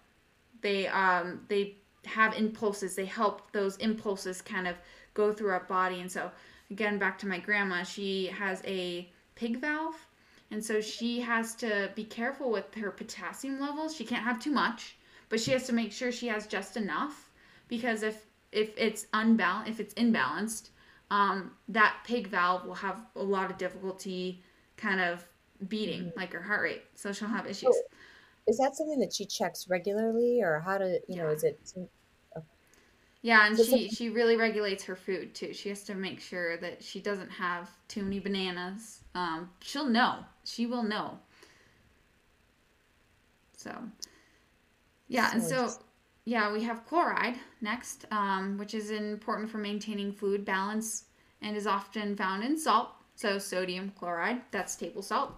[0.62, 2.96] They um they have impulses.
[2.96, 4.76] They help those impulses kind of
[5.14, 6.32] go through our body, and so
[6.72, 10.08] again back to my grandma she has a pig valve
[10.54, 14.52] and so she has to be careful with her potassium levels she can't have too
[14.52, 14.96] much
[15.30, 17.32] but she has to make sure she has just enough
[17.68, 20.70] because if if it's unbalanced if it's imbalanced
[21.12, 24.42] um, that pig valve will have a lot of difficulty
[24.78, 25.26] kind of
[25.68, 26.20] beating mm-hmm.
[26.20, 27.98] like her heart rate so she'll have issues oh,
[28.48, 31.24] is that something that she checks regularly or how to you yeah.
[31.24, 31.60] know is it
[33.24, 35.54] yeah, and she she really regulates her food too.
[35.54, 39.00] She has to make sure that she doesn't have too many bananas.
[39.16, 40.26] Um, she'll know.
[40.44, 41.20] She will know.
[43.58, 43.76] So,
[45.08, 45.70] yeah, and so
[46.26, 51.06] yeah, we have chloride next, um, which is important for maintaining fluid balance
[51.42, 52.90] and is often found in salt.
[53.16, 55.34] So sodium chloride, that's table salt.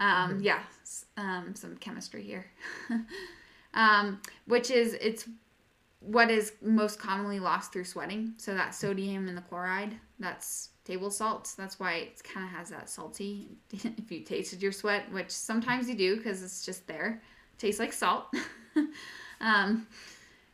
[0.00, 0.42] Um, mm-hmm.
[0.42, 0.60] Yeah,
[1.16, 2.46] um, some chemistry here.
[3.74, 5.28] um, which is it's
[6.00, 8.34] what is most commonly lost through sweating.
[8.36, 11.54] So that sodium and the chloride, that's table salts.
[11.54, 13.48] That's why it kind of has that salty.
[13.72, 17.22] if you tasted your sweat, which sometimes you do because it's just there,
[17.58, 18.26] tastes like salt.
[19.40, 19.86] um,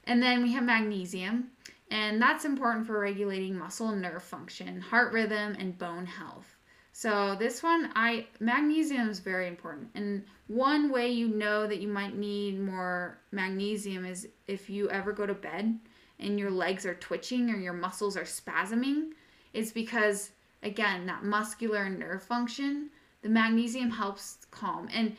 [0.04, 1.50] and then we have magnesium,
[1.90, 6.53] and that's important for regulating muscle and nerve function, heart rhythm, and bone health.
[6.96, 9.88] So this one, I magnesium is very important.
[9.96, 15.12] And one way you know that you might need more magnesium is if you ever
[15.12, 15.76] go to bed
[16.20, 19.10] and your legs are twitching or your muscles are spasming,
[19.52, 20.30] it's because
[20.62, 22.90] again, that muscular nerve function,
[23.22, 24.88] the magnesium helps calm.
[24.94, 25.16] And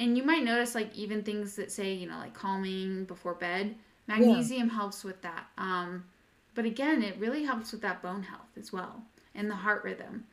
[0.00, 3.74] and you might notice like even things that say, you know, like calming before bed,
[4.06, 4.74] magnesium yeah.
[4.74, 5.44] helps with that.
[5.58, 6.06] Um
[6.54, 9.02] but again, it really helps with that bone health as well
[9.34, 10.24] and the heart rhythm.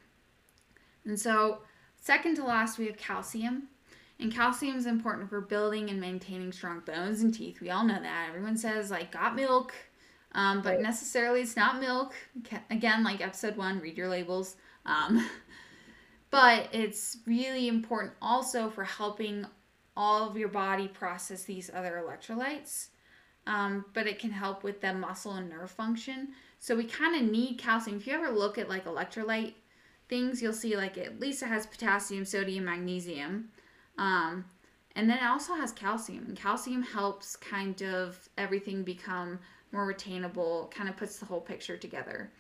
[1.05, 1.59] And so,
[2.01, 3.69] second to last, we have calcium.
[4.19, 7.59] And calcium is important for building and maintaining strong bones and teeth.
[7.59, 8.27] We all know that.
[8.29, 9.73] Everyone says, like, got milk,
[10.31, 12.13] um, but necessarily it's not milk.
[12.69, 14.55] Again, like episode one, read your labels.
[14.85, 15.27] Um,
[16.29, 19.45] but it's really important also for helping
[19.97, 22.87] all of your body process these other electrolytes.
[23.47, 26.29] Um, but it can help with the muscle and nerve function.
[26.59, 27.97] So we kind of need calcium.
[27.97, 29.53] If you ever look at like electrolyte
[30.07, 33.49] things, you'll see like at least it has potassium, sodium, magnesium.
[33.97, 34.45] Um,
[34.95, 36.25] and then it also has calcium.
[36.27, 39.39] And calcium helps kind of everything become
[39.71, 42.31] more retainable, kind of puts the whole picture together.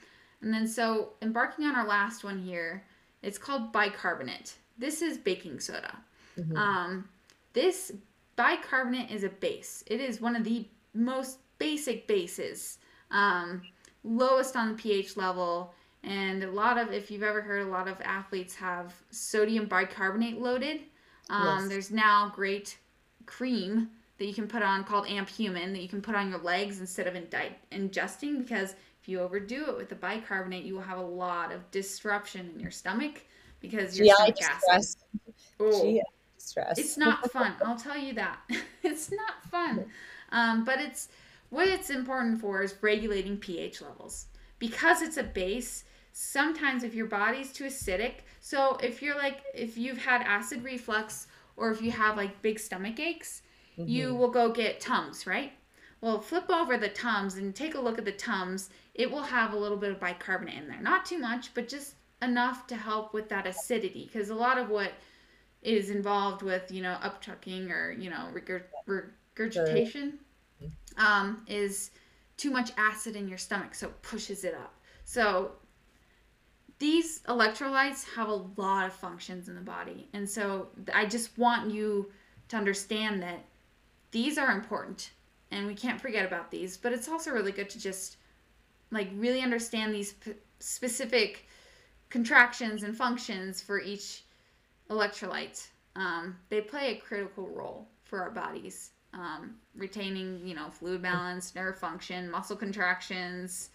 [0.41, 2.83] And then so embarking on our last one here,
[3.21, 4.55] it's called bicarbonate.
[4.77, 5.97] This is baking soda.
[6.37, 6.55] Mm-hmm.
[6.57, 7.09] Um,
[7.53, 7.91] this
[8.35, 9.83] bicarbonate is a base.
[9.87, 12.77] It is one of the most basic bases,
[13.11, 13.61] um,
[14.03, 15.73] lowest on the pH level.
[16.05, 20.39] And a lot of, if you've ever heard, a lot of athletes have sodium bicarbonate
[20.39, 20.81] loaded.
[21.29, 21.69] Um, yes.
[21.69, 22.77] There's now great
[23.25, 26.39] cream that you can put on called Amp Human that you can put on your
[26.39, 30.81] legs instead of indi- ingesting because if you overdo it with the bicarbonate, you will
[30.81, 33.23] have a lot of disruption in your stomach
[33.59, 34.95] because your GI acid.
[35.59, 36.01] Oh,
[36.37, 36.77] stress.
[36.77, 37.53] It's not fun.
[37.65, 38.39] I'll tell you that.
[38.83, 39.85] it's not fun.
[40.31, 41.09] Um, but it's
[41.49, 44.27] what it's important for is regulating pH levels
[44.59, 45.83] because it's a base
[46.17, 51.27] sometimes if your body's too acidic so if you're like if you've had acid reflux
[51.57, 53.41] or if you have like big stomach aches
[53.77, 53.89] mm-hmm.
[53.89, 55.51] you will go get tums right?
[55.99, 58.69] Well flip over the tums and take a look at the tums.
[58.93, 60.79] It will have a little bit of bicarbonate in there.
[60.79, 64.69] Not too much but just enough to help with that acidity because a lot of
[64.69, 64.93] what
[65.63, 68.29] is involved with you know upchucking or you know
[69.35, 70.17] regurgitation
[70.97, 71.91] um, is
[72.37, 74.75] too much acid in your stomach so it pushes it up.
[75.03, 75.51] So
[76.79, 80.07] these electrolytes have a lot of functions in the body.
[80.13, 82.11] And so I just want you
[82.49, 83.45] to understand that
[84.11, 85.11] these are important
[85.51, 88.17] and we can't forget about these, but it's also really good to just
[88.91, 91.47] like really understand these p- specific
[92.09, 94.23] contractions and functions for each
[94.89, 95.67] electrolyte.
[95.95, 101.55] Um, they play a critical role for our bodies, um, retaining, you know, fluid balance,
[101.55, 103.69] nerve function, muscle contractions,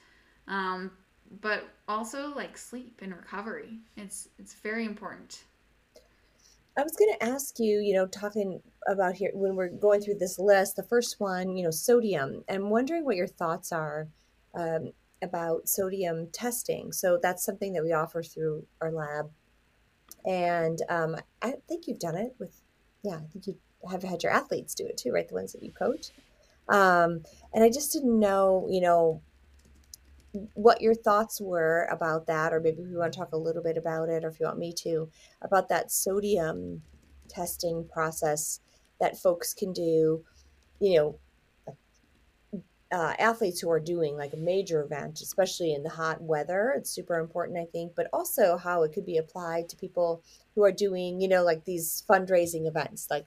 [0.48, 0.90] um,
[1.40, 3.78] but also like sleep and recovery.
[3.96, 5.44] It's it's very important.
[6.76, 10.18] I was going to ask you, you know, talking about here when we're going through
[10.18, 12.44] this list, the first one, you know, sodium.
[12.48, 14.08] I'm wondering what your thoughts are
[14.54, 16.92] um, about sodium testing.
[16.92, 19.30] So that's something that we offer through our lab.
[20.24, 22.60] And um, I think you've done it with,
[23.02, 23.56] yeah, I think you
[23.90, 25.28] have had your athletes do it too, right?
[25.28, 26.10] The ones that you coach.
[26.68, 29.22] Um, and I just didn't know, you know,
[30.54, 33.76] what your thoughts were about that, or maybe we want to talk a little bit
[33.76, 35.08] about it, or if you want me to,
[35.42, 36.82] about that sodium
[37.28, 38.60] testing process
[39.00, 40.24] that folks can do,
[40.80, 41.18] you know,
[42.92, 46.74] uh, athletes who are doing like a major event, especially in the hot weather.
[46.76, 50.64] It's super important, I think, but also how it could be applied to people who
[50.64, 53.26] are doing, you know, like these fundraising events, like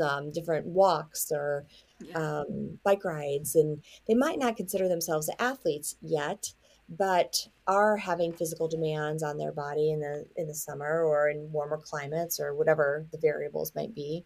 [0.00, 1.66] um, different walks or
[2.00, 2.18] yeah.
[2.18, 6.52] um, bike rides, and they might not consider themselves athletes yet,
[6.88, 11.50] but are having physical demands on their body in the in the summer or in
[11.52, 14.24] warmer climates or whatever the variables might be.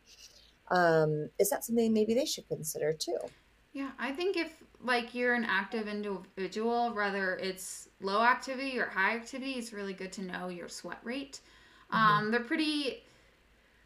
[0.71, 3.19] Um, is that something maybe they should consider too?
[3.73, 4.53] Yeah, I think if
[4.85, 10.13] like you're an active individual, whether it's low activity or high activity, it's really good
[10.13, 11.41] to know your sweat rate.
[11.93, 11.97] Mm-hmm.
[11.97, 13.03] Um, they're pretty.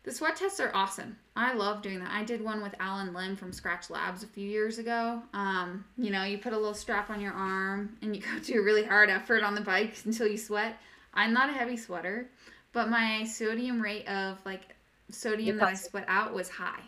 [0.03, 1.16] The sweat tests are awesome.
[1.37, 2.11] I love doing that.
[2.11, 5.22] I did one with Allen Lim from Skratch Labs a few years ago.
[5.35, 8.59] Um, you know, you put a little strap on your arm and you go do
[8.59, 10.79] a really hard effort on the bike until you sweat.
[11.12, 12.31] I'm not a heavy sweater,
[12.72, 14.75] but my sodium rate of like
[15.11, 16.83] sodium that I sweat out was high.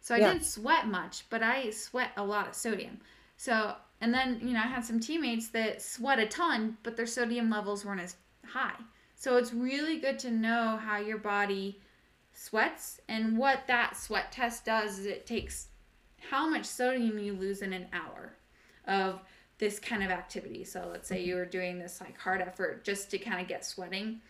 [0.00, 0.32] So I yeah.
[0.34, 3.00] didn't sweat much, but I sweat a lot of sodium.
[3.38, 7.06] So, and then, you know, I had some teammates that sweat a ton, but their
[7.06, 8.76] sodium levels weren't as high.
[9.16, 11.80] So it's really good to know how your body
[12.34, 15.68] sweats and what that sweat test does is it takes
[16.30, 18.34] how much sodium you lose in an hour
[18.86, 19.20] of
[19.58, 20.64] this kind of activity.
[20.64, 23.64] So let's say you were doing this like hard effort just to kind of get
[23.64, 24.20] sweating.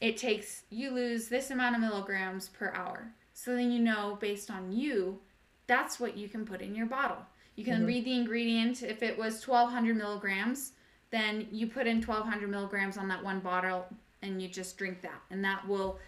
[0.00, 3.12] It takes you lose this amount of milligrams per hour.
[3.34, 5.20] So then you know based on you,
[5.66, 7.18] that's what you can put in your bottle.
[7.56, 7.86] You can mm-hmm.
[7.86, 8.82] read the ingredient.
[8.82, 10.72] If it was 1200 milligrams,
[11.10, 13.86] then you put in 1200 milligrams on that one bottle
[14.22, 15.20] and you just drink that.
[15.30, 15.98] And that will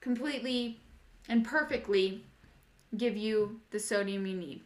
[0.00, 0.80] completely
[1.28, 2.24] and perfectly
[2.96, 4.62] give you the sodium you need.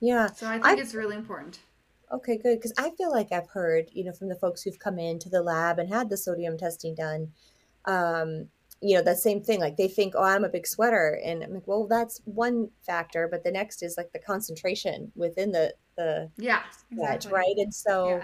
[0.00, 0.26] Yeah.
[0.28, 1.60] So I think I, it's really important.
[2.12, 2.58] Okay, good.
[2.58, 5.42] Because I feel like I've heard, you know, from the folks who've come into the
[5.42, 7.32] lab and had the sodium testing done,
[7.86, 8.48] um,
[8.84, 11.54] you know that same thing like they think oh i'm a big sweater and i'm
[11.54, 16.30] like well that's one factor but the next is like the concentration within the the
[16.36, 17.32] yeah exactly.
[17.32, 18.20] right and so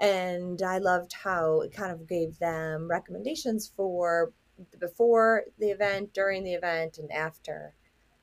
[0.00, 0.08] yeah.
[0.08, 4.32] and i loved how it kind of gave them recommendations for
[4.78, 7.74] before the event during the event and after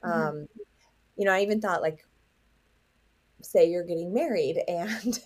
[0.04, 0.28] mm-hmm.
[0.28, 0.48] um
[1.16, 2.06] you know i even thought like
[3.42, 5.20] say you're getting married and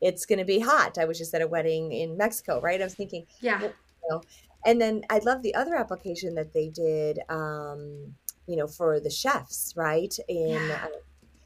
[0.00, 2.84] it's going to be hot i was just at a wedding in mexico right i
[2.84, 4.22] was thinking yeah well, you know,
[4.64, 8.14] and then I love the other application that they did, um,
[8.46, 10.14] you know, for the chefs, right?
[10.28, 10.80] In yeah.
[10.84, 10.96] Uh,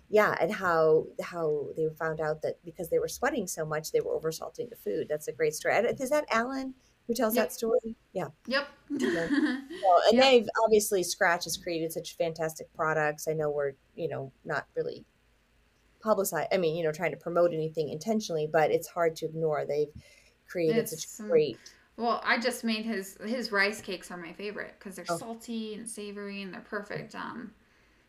[0.09, 4.01] yeah, and how how they found out that because they were sweating so much, they
[4.01, 5.09] were oversalting the food.
[5.09, 5.75] That's a great story.
[5.75, 6.75] Is that Allen
[7.07, 7.47] who tells yep.
[7.47, 7.97] that story?
[8.13, 8.29] Yeah.
[8.47, 8.69] Yep.
[8.91, 10.23] well, and yep.
[10.23, 13.29] they've obviously Skratch has created such fantastic products.
[13.29, 15.05] I know we're you know not really
[16.05, 16.47] publicize.
[16.53, 19.65] I mean, you know, trying to promote anything intentionally, but it's hard to ignore.
[19.65, 19.93] They've
[20.49, 21.59] created it's such great
[21.97, 25.17] well, I just made his his rice cakes are my favorite because they're oh.
[25.17, 27.15] salty and savory and they're perfect.
[27.15, 27.53] Um,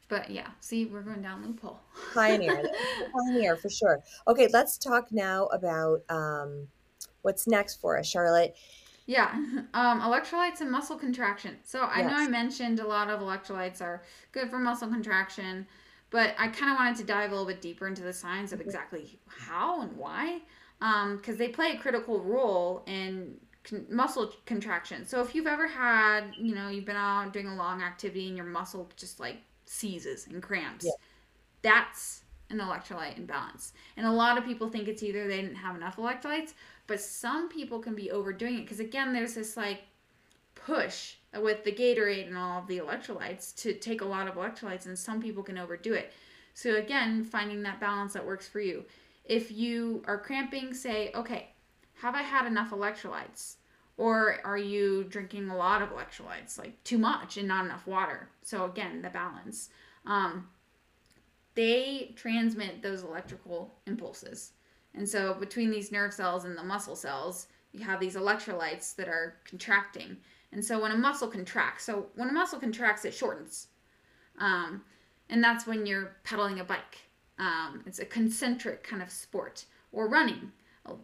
[0.10, 1.80] but yeah, see, we're going down loophole.
[2.14, 2.64] Pioneer,
[3.14, 4.02] pioneer for sure.
[4.28, 6.68] Okay, let's talk now about um,
[7.22, 8.56] what's next for us, Charlotte.
[9.08, 9.32] Yeah,
[9.74, 11.56] um, electrolytes and muscle contraction.
[11.64, 12.12] So I yes.
[12.12, 15.66] know I mentioned a lot of electrolytes are good for muscle contraction,
[16.10, 18.60] but I kind of wanted to dive a little bit deeper into the science of
[18.60, 18.68] mm-hmm.
[18.68, 20.42] exactly how and why,
[20.80, 25.06] because um, they play a critical role in con- muscle contraction.
[25.06, 28.38] So if you've ever had, you know, you've been out doing a long activity and
[28.38, 30.92] your muscle just like seizes and cramps, yeah.
[31.62, 33.74] that's an electrolyte imbalance.
[33.98, 36.54] And a lot of people think it's either they didn't have enough electrolytes,
[36.88, 39.82] but some people can be overdoing it because again, there's this like
[40.56, 44.86] push with the Gatorade and all of the electrolytes to take a lot of electrolytes,
[44.86, 46.12] and some people can overdo it.
[46.54, 48.84] So again, finding that balance that works for you.
[49.26, 51.50] If you are cramping, say, okay,
[51.96, 53.56] have I had enough electrolytes?
[53.98, 58.30] Or are you drinking a lot of electrolytes, like too much and not enough water?
[58.44, 59.70] So, again, the balance.
[60.06, 60.48] Um,
[61.56, 64.52] they transmit those electrical impulses.
[64.98, 69.08] And so between these nerve cells and the muscle cells, you have these electrolytes that
[69.08, 70.18] are contracting.
[70.52, 73.68] And so when a muscle contracts, so when a muscle contracts, it shortens.
[74.40, 74.84] Um,
[75.30, 76.98] and that's when you're pedaling a bike.
[77.38, 80.52] Um, it's a concentric kind of sport or running.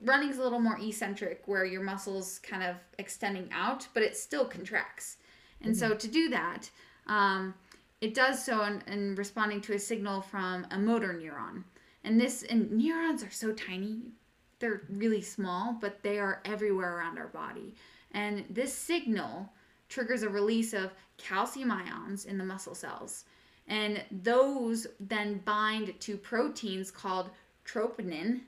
[0.01, 4.45] Running's a little more eccentric, where your muscles kind of extending out, but it still
[4.45, 5.17] contracts.
[5.61, 5.91] And mm-hmm.
[5.91, 6.69] so to do that,
[7.07, 7.53] um,
[7.99, 11.63] it does so in, in, responding to a signal from a motor neuron.
[12.03, 14.11] And this and neurons are so tiny,
[14.59, 17.75] they're really small, but they are everywhere around our body.
[18.11, 19.49] And this signal
[19.89, 23.25] triggers a release of calcium ions in the muscle cells.
[23.67, 27.29] And those then bind to proteins called
[27.65, 28.41] troponin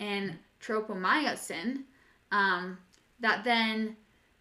[0.00, 1.82] and tropomyosin
[2.32, 2.78] um,
[3.20, 3.96] that then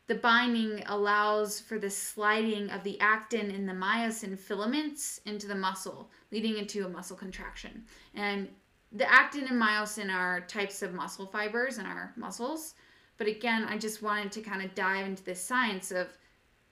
[0.08, 5.56] the binding allows for the sliding of the actin and the myosin filaments into the
[5.56, 7.86] muscle, leading into a muscle contraction.
[8.14, 8.50] And
[8.92, 12.76] the actin and myosin are types of muscle fibers in our muscles.
[13.18, 16.08] But again, I just wanted to kind of dive into the science of,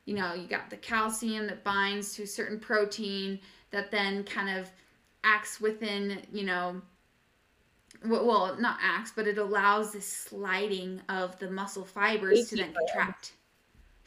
[0.06, 3.40] you know, you got the calcium that binds to a certain protein
[3.72, 4.70] that then kind of
[5.24, 6.82] acts within, you know,
[8.06, 13.34] well, not acts, but it allows this sliding of the muscle fibers to then contract.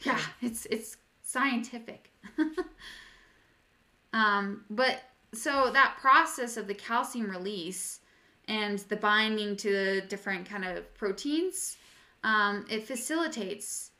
[0.01, 2.11] Yeah, it's it's scientific.
[4.13, 5.01] um, but
[5.33, 7.99] so that process of the calcium release
[8.47, 11.77] and the binding to the different kind of proteins,
[12.23, 13.91] um, it facilitates.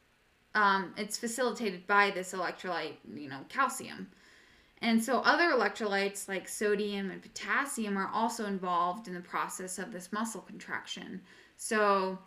[0.54, 4.08] Um, it's facilitated by this electrolyte, you know, calcium.
[4.82, 9.92] And so other electrolytes like sodium and potassium are also involved in the process of
[9.92, 11.22] this muscle contraction.
[11.58, 12.20] So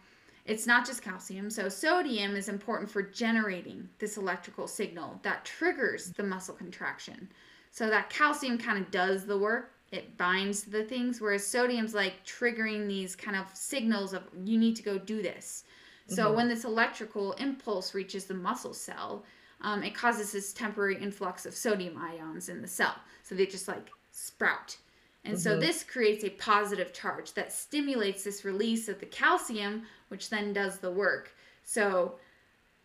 [0.44, 1.51] it's not just calcium.
[1.51, 7.28] So sodium is important for generating this electrical signal that triggers the muscle contraction.
[7.70, 9.72] So that calcium kind of does the work.
[9.92, 14.76] It binds the things, whereas sodium's like triggering these kind of signals of you need
[14.76, 15.64] to go do this.
[16.09, 16.36] So mm-hmm.
[16.36, 19.24] when this electrical impulse reaches the muscle cell,
[19.61, 22.94] um, it causes this temporary influx of sodium ions in the cell.
[23.22, 24.76] So they just like sprout.
[25.24, 25.42] And mm-hmm.
[25.42, 30.52] so this creates a positive charge that stimulates this release of the calcium, which then
[30.52, 31.34] does the work.
[31.64, 32.14] So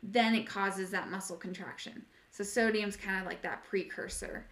[0.01, 2.03] then it causes that muscle contraction.
[2.31, 4.45] So sodium's kind of like that precursor.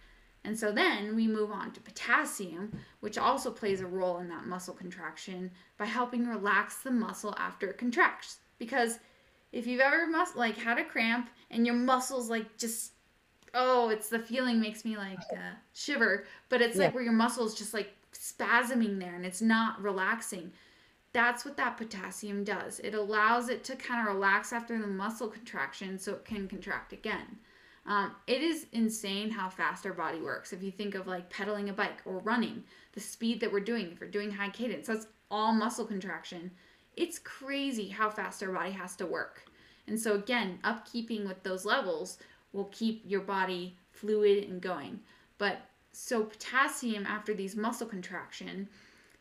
[0.44, 4.46] And so then we move on to potassium, which also plays a role in that
[4.46, 8.38] muscle contraction by helping relax the muscle after it contracts.
[8.58, 8.98] Because
[9.52, 12.92] if you've ever mus- like had a cramp and your muscles like just
[13.54, 16.84] oh, it's the feeling makes me like uh, shiver, but it's yeah.
[16.84, 20.50] like where your muscles just like spasming there and it's not relaxing.
[21.12, 22.80] That's what that potassium does.
[22.80, 26.94] It allows it to kind of relax after the muscle contraction so it can contract
[26.94, 27.38] again.
[27.84, 30.52] Um, it is insane how fast our body works.
[30.52, 33.90] If you think of like pedaling a bike or running, the speed that we're doing,
[33.92, 36.50] if we're doing high cadence, that's all muscle contraction
[36.96, 39.44] it's crazy how fast our body has to work.
[39.86, 42.18] And so, again, upkeeping with those levels
[42.52, 45.00] will keep your body fluid and going.
[45.38, 45.62] But
[45.92, 48.68] so, potassium, after these muscle contraction,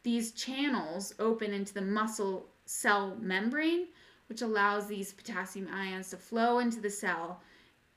[0.03, 3.87] these channels open into the muscle cell membrane,
[4.27, 7.41] which allows these potassium ions to flow into the cell,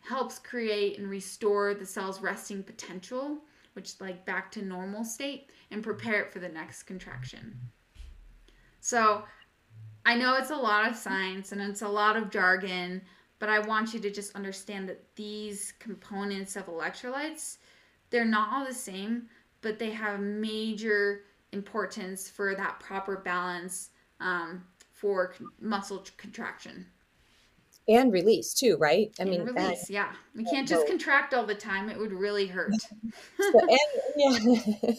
[0.00, 3.38] helps create and restore the cell's resting potential,
[3.74, 7.58] which is like back to normal state, and prepare it for the next contraction.
[8.80, 9.24] So,
[10.06, 13.00] I know it's a lot of science and it's a lot of jargon,
[13.38, 17.58] but I want you to just understand that these components of electrolytes,
[18.10, 19.24] they're not all the same,
[19.62, 23.90] but they have major importance for that proper balance
[24.20, 26.86] um, for muscle contraction.
[27.86, 29.12] And release too right?
[29.18, 30.12] I and mean release yeah.
[30.34, 31.90] We can't just contract all the time.
[31.90, 32.72] It would really hurt.
[33.38, 33.78] So, and,
[34.16, 34.92] yeah.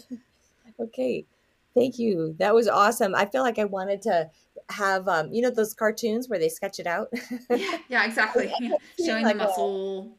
[0.80, 1.26] okay.
[1.74, 2.36] Thank you.
[2.38, 3.16] That was awesome.
[3.16, 4.30] I feel like i wanted to
[4.70, 7.10] have um you know those cartoons where they sketch it out?
[7.50, 8.52] Yeah, yeah exactly.
[8.60, 8.72] Yeah.
[9.06, 10.18] showing like the muscle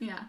[0.00, 0.08] a, yeah.
[0.08, 0.24] Yeah.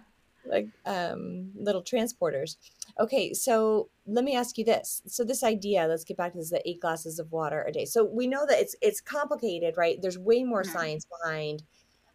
[0.46, 2.58] Like um little transporters.
[3.00, 5.02] Okay so let me ask you this.
[5.08, 7.86] So this idea let's get back to this the eight glasses of water a day.
[7.86, 9.98] So we know that it's it's complicated right?
[10.02, 10.72] There's way more mm-hmm.
[10.72, 11.64] science behind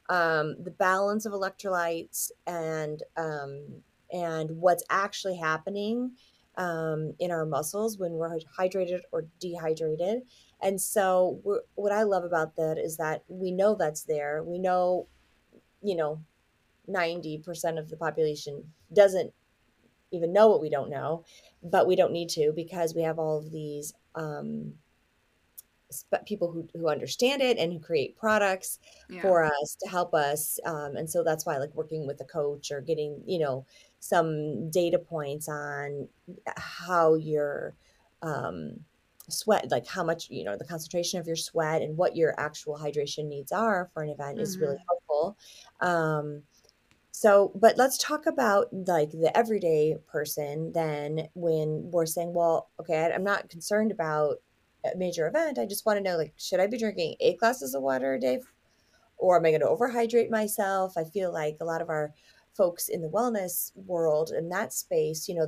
[0.08, 6.12] um the balance of electrolytes and um and what's actually happening
[6.60, 10.22] um, in our muscles when we're hydrated or dehydrated.
[10.62, 11.40] And so,
[11.74, 14.42] what I love about that is that we know that's there.
[14.44, 15.08] We know,
[15.82, 16.20] you know,
[16.86, 19.32] 90% of the population doesn't
[20.10, 21.24] even know what we don't know,
[21.62, 24.74] but we don't need to because we have all of these um,
[26.26, 29.22] people who, who understand it and who create products yeah.
[29.22, 30.58] for us to help us.
[30.66, 33.64] Um, and so that's why, like, working with a coach or getting, you know,
[34.00, 36.08] some data points on
[36.56, 37.74] how your
[38.22, 38.80] um,
[39.30, 42.76] sweat like how much you know the concentration of your sweat and what your actual
[42.76, 44.42] hydration needs are for an event mm-hmm.
[44.42, 44.82] is really mm-hmm.
[44.88, 45.36] helpful
[45.80, 46.42] um
[47.12, 53.10] so but let's talk about like the everyday person then when we're saying well okay
[53.14, 54.36] i'm not concerned about
[54.84, 57.74] a major event i just want to know like should i be drinking eight glasses
[57.74, 58.40] of water a day
[59.18, 62.12] or am i going to overhydrate myself i feel like a lot of our
[62.60, 65.46] folks in the wellness world in that space you know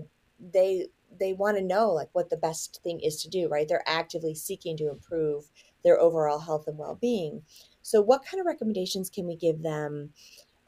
[0.52, 0.86] they
[1.18, 3.68] they want to know like what the best thing is to do right?
[3.68, 5.44] They're actively seeking to improve
[5.84, 7.42] their overall health and well-being.
[7.82, 10.10] So what kind of recommendations can we give them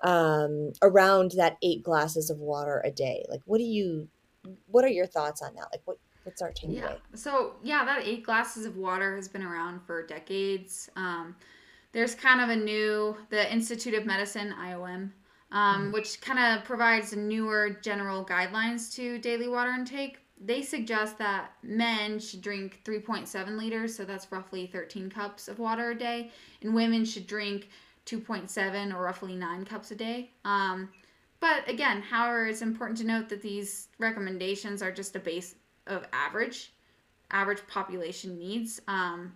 [0.03, 3.25] um, around that eight glasses of water a day?
[3.29, 4.09] Like what do you
[4.67, 5.69] what are your thoughts on that?
[5.73, 6.95] Like what what's our takeaway yeah.
[7.15, 10.91] so yeah that eight glasses of water has been around for decades.
[10.97, 11.37] Um,
[11.93, 15.11] there's kind of a new the institute of medicine iom
[15.55, 15.93] um, mm-hmm.
[15.93, 22.19] which kind of provides newer general guidelines to daily water intake they suggest that men
[22.19, 26.31] should drink 3.7 liters, so that's roughly 13 cups of water a day,
[26.61, 27.71] and women should drink
[28.07, 30.31] 2.7 or roughly 9 cups a day.
[30.45, 30.91] Um,
[31.41, 35.55] but again, however, it's important to note that these recommendations are just a base
[35.87, 36.73] of average,
[37.31, 38.81] average population needs.
[38.89, 39.35] Um,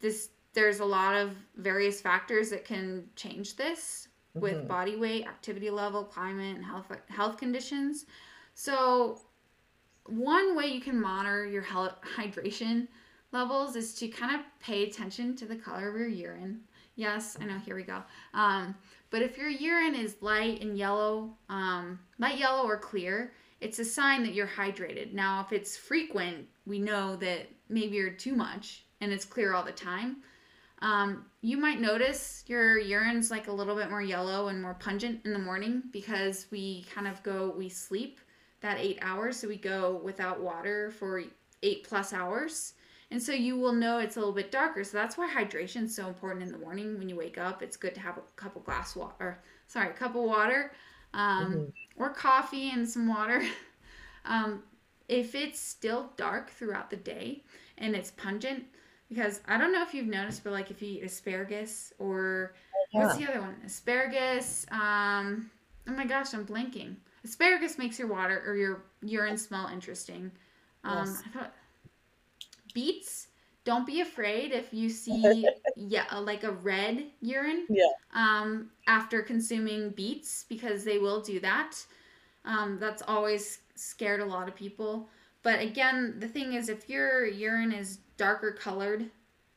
[0.00, 4.07] this there's a lot of various factors that can change this
[4.40, 4.58] mm-hmm.
[4.58, 8.06] with body weight, activity level, climate, and health health conditions.
[8.54, 9.20] So
[10.06, 12.88] one way you can monitor your health, hydration
[13.32, 16.60] levels is to kind of pay attention to the color of your urine.
[16.96, 18.02] Yes, I know, here we go.
[18.34, 18.74] Um,
[19.10, 23.84] but if your urine is light and yellow, um, light yellow or clear, it's a
[23.84, 25.12] sign that you're hydrated.
[25.12, 29.64] Now, if it's frequent, we know that maybe you're too much and it's clear all
[29.64, 30.18] the time.
[30.80, 35.20] Um, you might notice your urine's like a little bit more yellow and more pungent
[35.24, 38.20] in the morning because we kind of go, we sleep
[38.60, 39.38] that eight hours.
[39.38, 41.22] So we go without water for
[41.62, 42.74] eight plus hours.
[43.10, 44.84] And so you will know it's a little bit darker.
[44.84, 47.62] So that's why hydration is so important in the morning when you wake up.
[47.62, 50.72] It's good to have a couple glass water, or, sorry, a cup of water,
[51.14, 52.02] um, mm-hmm.
[52.02, 53.42] or coffee and some water.
[54.26, 54.62] um,
[55.08, 57.44] if it's still dark throughout the day
[57.78, 58.64] and it's pungent,
[59.08, 62.54] because I don't know if you've noticed, but like if you eat asparagus or
[62.92, 63.04] yeah.
[63.04, 63.56] what's the other one?
[63.64, 64.66] Asparagus.
[64.70, 65.50] Um,
[65.88, 66.96] oh my gosh, I'm blanking.
[67.24, 70.30] Asparagus makes your water or your urine smell interesting.
[70.84, 71.22] Um, yes.
[71.26, 71.54] I thought
[72.74, 73.28] beets.
[73.64, 75.46] Don't be afraid if you see
[75.76, 77.66] yeah like a red urine.
[77.68, 77.88] Yeah.
[78.14, 81.76] Um, after consuming beets because they will do that.
[82.44, 85.08] Um, that's always scared a lot of people.
[85.48, 89.06] But again, the thing is, if your urine is darker colored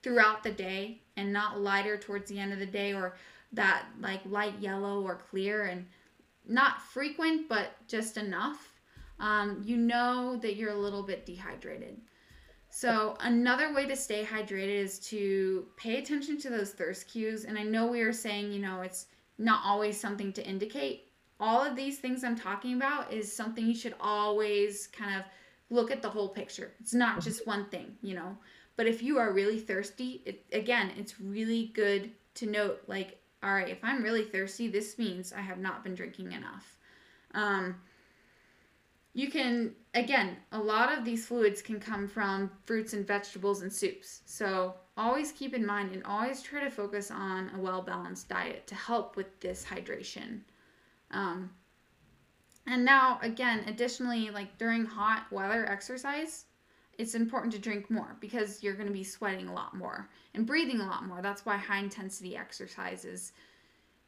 [0.01, 3.17] throughout the day and not lighter towards the end of the day, or
[3.51, 5.85] that like light yellow or clear and
[6.47, 8.71] not frequent, but just enough,
[9.19, 11.99] um, you know that you're a little bit dehydrated.
[12.69, 17.43] So, another way to stay hydrated is to pay attention to those thirst cues.
[17.43, 21.09] And I know we are saying, you know, it's not always something to indicate.
[21.41, 25.25] All of these things I'm talking about is something you should always kind of
[25.71, 26.73] look at the whole picture.
[26.79, 28.37] It's not just one thing, you know.
[28.75, 33.53] But if you are really thirsty, it, again, it's really good to note like all
[33.53, 36.77] right, if I'm really thirsty, this means I have not been drinking enough.
[37.33, 37.75] Um,
[39.13, 43.73] you can, again, a lot of these fluids can come from fruits and vegetables and
[43.73, 44.21] soups.
[44.25, 48.67] So always keep in mind and always try to focus on a well balanced diet
[48.67, 50.41] to help with this hydration.
[51.09, 51.49] Um,
[52.67, 56.45] and now, again, additionally, like during hot weather exercise,
[56.97, 60.45] it's important to drink more because you're going to be sweating a lot more and
[60.45, 61.21] breathing a lot more.
[61.21, 63.31] That's why high intensity exercises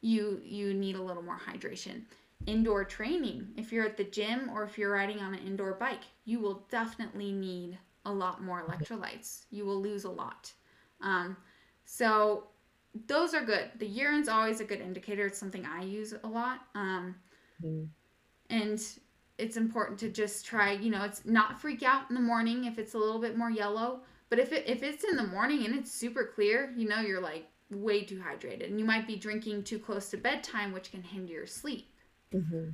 [0.00, 2.02] you you need a little more hydration.
[2.46, 6.02] Indoor training, if you're at the gym or if you're riding on an indoor bike,
[6.26, 9.46] you will definitely need a lot more electrolytes.
[9.50, 10.52] You will lose a lot.
[11.00, 11.36] Um,
[11.86, 12.48] so
[13.06, 13.70] those are good.
[13.78, 15.26] The urine's always a good indicator.
[15.26, 16.60] It's something I use a lot.
[16.74, 17.14] Um,
[17.64, 17.88] mm.
[18.50, 18.80] And
[19.38, 22.78] it's important to just try, you know, it's not freak out in the morning if
[22.78, 24.00] it's a little bit more yellow.
[24.30, 27.20] But if it if it's in the morning and it's super clear, you know, you're
[27.20, 31.02] like way too hydrated, and you might be drinking too close to bedtime, which can
[31.02, 31.88] hinder your sleep.
[32.32, 32.70] Mm-hmm.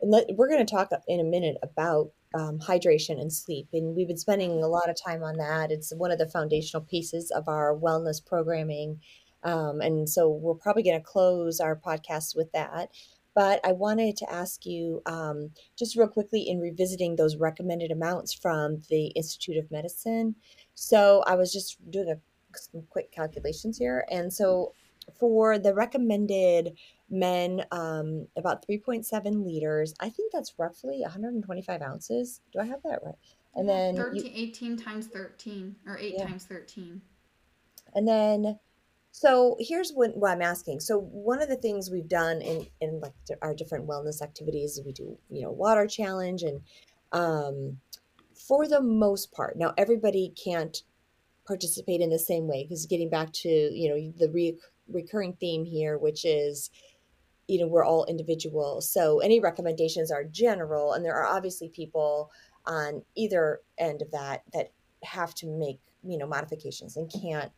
[0.00, 3.94] And let, we're going to talk in a minute about um, hydration and sleep, and
[3.94, 5.70] we've been spending a lot of time on that.
[5.70, 9.00] It's one of the foundational pieces of our wellness programming.
[9.42, 12.90] Um, and so we're probably going to close our podcast with that.
[13.34, 18.32] But I wanted to ask you um, just real quickly in revisiting those recommended amounts
[18.32, 20.36] from the Institute of Medicine.
[20.74, 22.16] So I was just doing a,
[22.56, 24.04] some quick calculations here.
[24.10, 24.72] And so
[25.18, 26.78] for the recommended
[27.10, 32.40] men, um, about 3.7 liters, I think that's roughly 125 ounces.
[32.52, 33.14] Do I have that right?
[33.56, 36.26] And then 13, you, 18 times 13 or 8 yeah.
[36.26, 37.00] times 13.
[37.94, 38.58] And then
[39.16, 40.80] so here's what, what I'm asking.
[40.80, 43.12] So one of the things we've done in in like
[43.42, 46.60] our different wellness activities, we do you know water challenge, and
[47.12, 47.78] um,
[48.34, 50.82] for the most part, now everybody can't
[51.46, 54.58] participate in the same way because getting back to you know the re-
[54.88, 56.72] recurring theme here, which is
[57.46, 58.90] you know we're all individuals.
[58.90, 62.32] So any recommendations are general, and there are obviously people
[62.66, 64.72] on either end of that that
[65.04, 67.52] have to make you know modifications and can't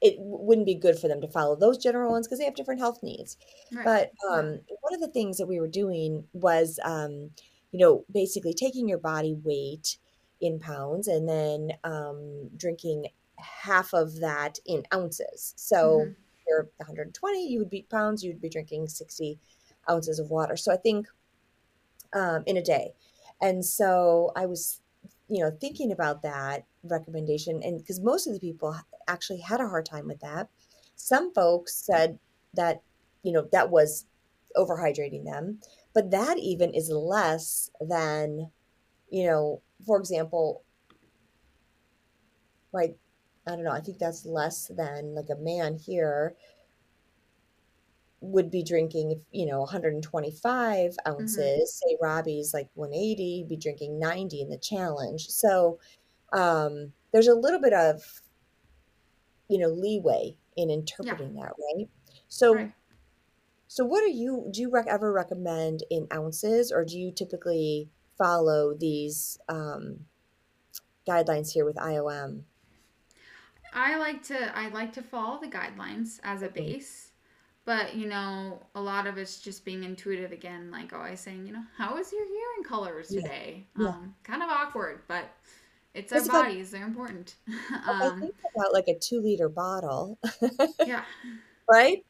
[0.00, 2.80] it wouldn't be good for them to follow those general ones because they have different
[2.80, 3.36] health needs.
[3.72, 3.84] Right.
[3.84, 7.30] But um, one of the things that we were doing was, um,
[7.72, 9.98] you know, basically taking your body weight
[10.40, 13.06] in pounds and then um, drinking
[13.38, 15.54] half of that in ounces.
[15.56, 16.12] So mm-hmm.
[16.46, 19.38] you're 120, you would be pounds, you'd be drinking 60
[19.90, 20.56] ounces of water.
[20.56, 21.06] So I think
[22.12, 22.92] um, in a day.
[23.40, 24.80] And so I was,
[25.28, 28.76] you know, thinking about that recommendation and because most of the people
[29.08, 30.48] actually had a hard time with that
[30.96, 32.18] some folks said
[32.54, 32.82] that
[33.22, 34.06] you know that was
[34.56, 35.58] overhydrating them
[35.94, 38.50] but that even is less than
[39.10, 40.64] you know for example
[42.72, 42.96] like
[43.46, 46.34] i don't know i think that's less than like a man here
[48.20, 51.10] would be drinking you know 125 mm-hmm.
[51.10, 51.90] ounces mm-hmm.
[51.90, 55.78] say robbie's like 180 be drinking 90 in the challenge so
[56.32, 58.02] um, there's a little bit of
[59.48, 61.42] you know leeway in interpreting yeah.
[61.42, 61.88] that right
[62.28, 62.72] so right.
[63.68, 67.88] so what are you do you rec- ever recommend in ounces or do you typically
[68.16, 70.00] follow these um,
[71.08, 72.42] guidelines here with iom
[73.72, 76.64] i like to i like to follow the guidelines as a mm-hmm.
[76.64, 77.12] base
[77.64, 81.52] but you know a lot of it's just being intuitive again like always saying you
[81.52, 83.84] know how is your hearing colors today yeah.
[83.84, 83.88] Yeah.
[83.90, 85.28] Um, kind of awkward but
[85.96, 87.36] it's our bodies; they're important.
[87.48, 90.18] um, I think about like a two liter bottle.
[90.86, 91.02] yeah.
[91.70, 92.04] Right.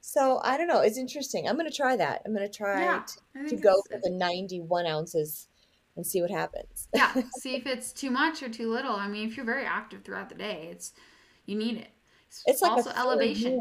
[0.00, 0.80] So I don't know.
[0.80, 1.48] It's interesting.
[1.48, 2.22] I'm going to try that.
[2.24, 3.02] I'm going to try yeah,
[3.34, 5.48] to, to go for the 91 ounces
[5.96, 6.88] and see what happens.
[6.94, 7.12] yeah.
[7.38, 8.94] See if it's too much or too little.
[8.94, 10.92] I mean, if you're very active throughout the day, it's
[11.44, 11.88] you need it.
[12.28, 13.60] It's, it's like also elevation.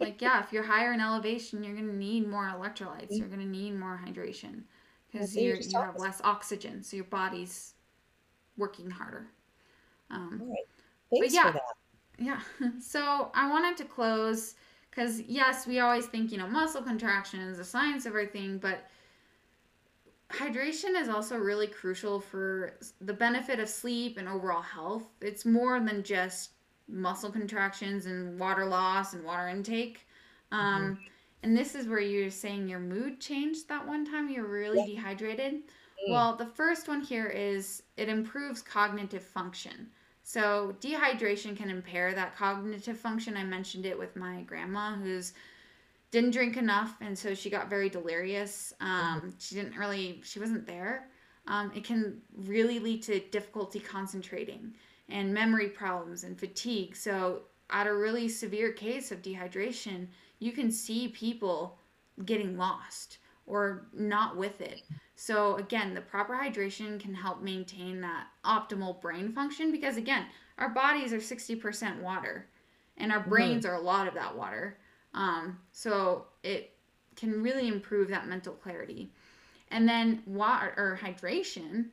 [0.00, 3.04] like yeah, if you're higher in elevation, you're going to need more electrolytes.
[3.04, 3.16] Mm-hmm.
[3.16, 4.62] You're going to need more hydration
[5.12, 7.74] because you have less oxygen, so your body's
[8.56, 9.26] working harder.
[10.10, 11.20] Um, All right.
[11.20, 11.62] Thanks yeah, for that.
[12.18, 12.40] Yeah.
[12.80, 14.54] So I wanted to close
[14.90, 18.88] because, yes, we always think, you know, muscle contraction is the science of everything, but
[20.30, 25.04] hydration is also really crucial for the benefit of sleep and overall health.
[25.20, 26.50] It's more than just
[26.88, 30.06] muscle contractions and water loss and water intake.
[30.52, 31.02] Um, mm-hmm.
[31.42, 34.80] And this is where you're saying your mood changed that one time you were really
[34.80, 34.96] yeah.
[34.96, 35.62] dehydrated.
[36.08, 36.12] Mm.
[36.12, 39.88] Well, the first one here is it improves cognitive function.
[40.22, 43.36] So, dehydration can impair that cognitive function.
[43.36, 45.32] I mentioned it with my grandma who's
[46.10, 48.72] didn't drink enough and so she got very delirious.
[48.80, 49.28] Um, mm-hmm.
[49.38, 51.08] She didn't really, she wasn't there.
[51.48, 54.74] Um, it can really lead to difficulty concentrating
[55.08, 56.96] and memory problems and fatigue.
[56.96, 60.06] So, at a really severe case of dehydration,
[60.38, 61.78] you can see people
[62.24, 64.82] getting lost or not with it.
[65.14, 70.26] So, again, the proper hydration can help maintain that optimal brain function because, again,
[70.58, 72.46] our bodies are 60% water
[72.98, 73.74] and our brains mm-hmm.
[73.74, 74.76] are a lot of that water.
[75.14, 76.72] Um, so, it
[77.14, 79.10] can really improve that mental clarity.
[79.70, 81.86] And then, water or hydration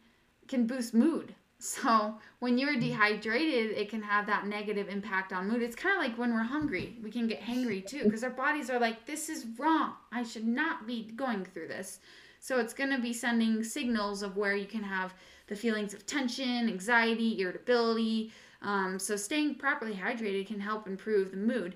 [0.47, 1.33] can boost mood.
[1.65, 2.81] So, when you're mm.
[2.81, 5.61] dehydrated, it can have that negative impact on mood.
[5.61, 8.69] It's kind of like when we're hungry, we can get hangry too because our bodies
[8.69, 9.93] are like, this is wrong.
[10.11, 12.01] I should not be going through this.
[12.41, 15.13] So it's going to be sending signals of where you can have
[15.47, 18.33] the feelings of tension, anxiety, irritability.
[18.61, 21.75] Um, so staying properly hydrated can help improve the mood.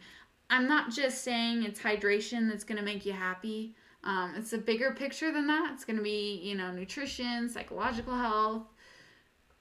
[0.49, 3.73] I'm not just saying it's hydration that's going to make you happy.
[4.03, 5.71] Um, it's a bigger picture than that.
[5.73, 8.63] It's going to be, you know, nutrition, psychological health,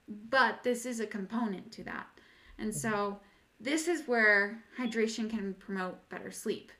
[0.08, 2.06] but this is a component to that.
[2.58, 3.20] And so
[3.60, 6.72] this is where hydration can promote better sleep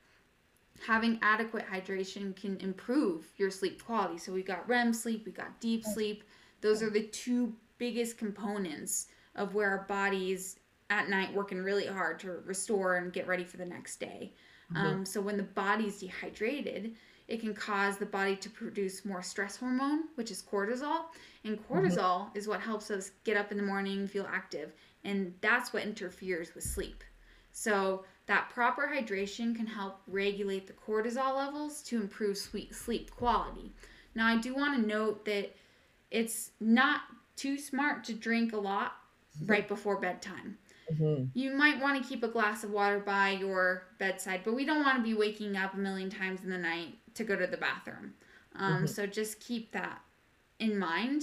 [0.85, 4.19] having adequate hydration can improve your sleep quality.
[4.19, 6.25] So we've got REM sleep, we've got deep sleep.
[6.61, 10.59] Those are the two biggest components of where our bodies
[10.91, 14.33] at night working really hard to restore and get ready for the next day.
[14.73, 14.87] Mm-hmm.
[14.87, 16.95] Um, so when the body's dehydrated,
[17.29, 21.07] it can cause the body to produce more stress hormone, which is cortisol.
[21.45, 21.75] And mm-hmm.
[21.75, 22.39] cortisol mm-hmm.
[22.39, 24.73] is what helps us get up in the morning, feel active,
[25.05, 27.03] and that's what interferes with sleep.
[27.53, 33.73] So that proper hydration can help regulate the cortisol levels to improve sweet sleep quality.
[34.15, 35.55] Now, I do want to note that
[36.11, 37.03] it's not
[37.35, 38.93] too smart to drink a lot
[39.37, 39.51] mm-hmm.
[39.51, 40.59] right before bedtime.
[40.93, 41.25] Mm-hmm.
[41.35, 44.85] You might want to keep a glass of water by your bedside, but we don't
[44.85, 47.57] want to be waking up a million times in the night to go to the
[47.57, 48.15] bathroom.
[48.55, 48.87] Um, mm-hmm.
[48.87, 50.01] So just keep that
[50.59, 51.23] in mind.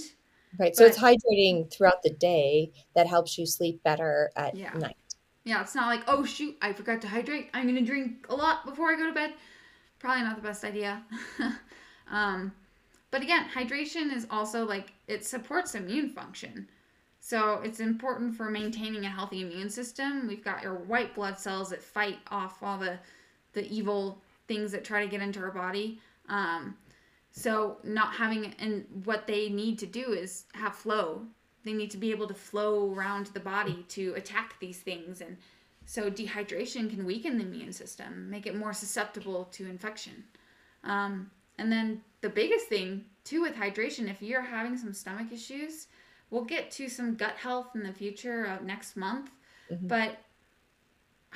[0.58, 0.72] Right.
[0.72, 4.72] But, so it's hydrating throughout the day that helps you sleep better at yeah.
[4.74, 4.96] night.
[5.44, 5.60] Yeah.
[5.60, 7.50] It's not like, oh, shoot, I forgot to hydrate.
[7.54, 9.34] I'm going to drink a lot before I go to bed.
[9.98, 11.02] Probably not the best idea.
[12.10, 12.52] um,
[13.10, 16.68] but again, hydration is also like it supports immune function.
[17.20, 20.26] So it's important for maintaining a healthy immune system.
[20.26, 22.98] We've got your white blood cells that fight off all the
[23.54, 26.00] the evil things that try to get into our body.
[26.28, 26.76] Um,
[27.30, 31.22] so not having and what they need to do is have flow.
[31.64, 35.36] They need to be able to flow around the body to attack these things and
[35.86, 40.24] so dehydration can weaken the immune system, make it more susceptible to infection.
[40.82, 45.88] Um, and then the biggest thing too with hydration, if you're having some stomach issues,
[46.30, 49.30] we'll get to some gut health in the future next month,
[49.70, 49.86] mm-hmm.
[49.86, 50.18] but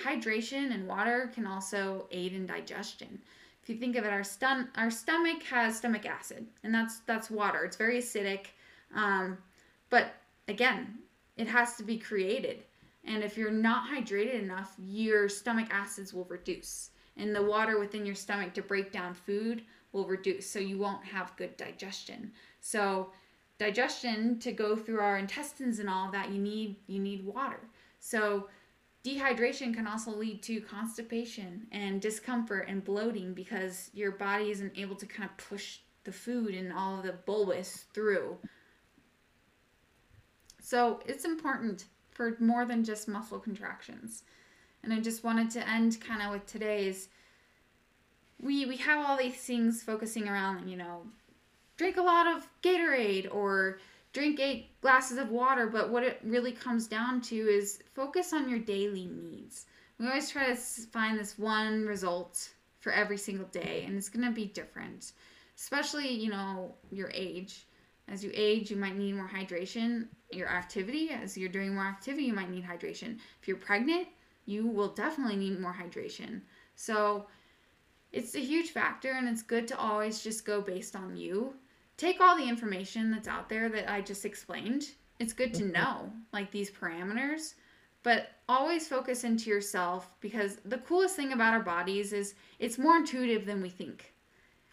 [0.02, 3.20] hydration and water can also aid in digestion.
[3.62, 7.30] If you think of it, our stom- our stomach has stomach acid, and that's that's
[7.30, 7.64] water.
[7.64, 8.46] It's very acidic,
[8.94, 9.38] um,
[9.90, 10.14] but
[10.48, 10.98] again,
[11.36, 12.64] it has to be created.
[13.04, 18.06] And if you're not hydrated enough, your stomach acids will reduce, and the water within
[18.06, 22.32] your stomach to break down food will reduce, so you won't have good digestion.
[22.60, 23.10] So
[23.58, 27.60] digestion to go through our intestines and all that you need you need water
[28.00, 28.48] so
[29.08, 34.96] dehydration can also lead to constipation and discomfort and bloating because your body isn't able
[34.96, 38.36] to kind of push the food and all of the bolus through.
[40.60, 44.24] So it's important for more than just muscle contractions.
[44.82, 47.08] And i just wanted to end kind of with today's
[48.40, 51.02] we we have all these things focusing around you know
[51.76, 53.80] drink a lot of Gatorade or
[54.12, 58.48] drink eight glasses of water, but what it really comes down to is focus on
[58.48, 59.66] your daily needs.
[59.98, 62.50] We always try to find this one result
[62.80, 65.12] for every single day, and it's going to be different,
[65.56, 67.66] especially, you know, your age.
[68.06, 70.06] As you age, you might need more hydration.
[70.30, 73.18] Your activity, as you're doing more activity, you might need hydration.
[73.42, 74.08] If you're pregnant,
[74.46, 76.40] you will definitely need more hydration.
[76.76, 77.26] So,
[78.12, 81.54] it's a huge factor, and it's good to always just go based on you
[81.98, 84.86] take all the information that's out there that I just explained.
[85.18, 85.72] It's good to mm-hmm.
[85.72, 87.54] know, like these parameters,
[88.04, 92.96] but always focus into yourself because the coolest thing about our bodies is it's more
[92.96, 94.14] intuitive than we think.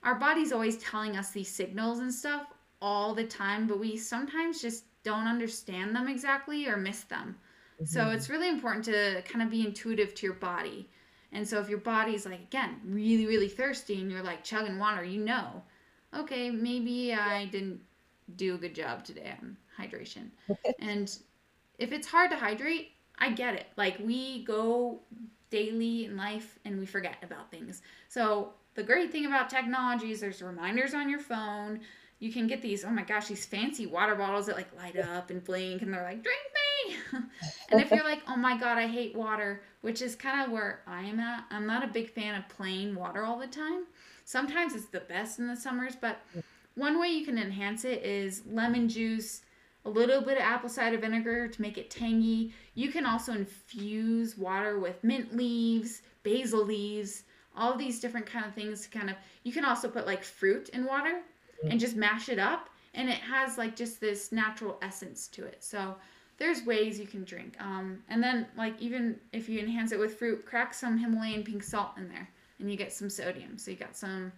[0.03, 4.61] Our body's always telling us these signals and stuff all the time, but we sometimes
[4.61, 7.35] just don't understand them exactly or miss them.
[7.77, 7.85] Mm-hmm.
[7.85, 10.87] So it's really important to kind of be intuitive to your body.
[11.31, 15.03] And so if your body's like again really really thirsty and you're like chugging water,
[15.03, 15.63] you know
[16.15, 17.81] okay, maybe I didn't
[18.35, 20.29] do a good job today on hydration.
[20.79, 21.15] and
[21.77, 23.67] if it's hard to hydrate, I get it.
[23.77, 25.01] Like we go
[25.49, 27.81] daily in life and we forget about things.
[28.09, 31.79] So the great thing about technology is there's reminders on your phone.
[32.19, 35.29] You can get these, oh my gosh, these fancy water bottles that like light up
[35.29, 36.95] and blink and they're like, drink me.
[37.71, 40.81] and if you're like, oh my God, I hate water, which is kind of where
[40.87, 43.85] I am at, I'm not a big fan of plain water all the time.
[44.25, 46.19] Sometimes it's the best in the summers, but
[46.73, 49.43] one way you can enhance it is lemon juice,
[49.85, 52.51] a little bit of apple cider vinegar to make it tangy.
[52.73, 57.23] You can also infuse water with mint leaves, basil leaves,
[57.55, 60.69] all these different kind of things to kind of you can also put like fruit
[60.69, 61.21] in water
[61.69, 65.63] and just mash it up and it has like just this natural essence to it.
[65.63, 65.95] So
[66.37, 67.55] there's ways you can drink.
[67.59, 71.61] Um, and then like even if you enhance it with fruit, crack some Himalayan pink
[71.61, 72.27] salt in there
[72.59, 73.57] and you get some sodium.
[73.57, 74.31] So you got some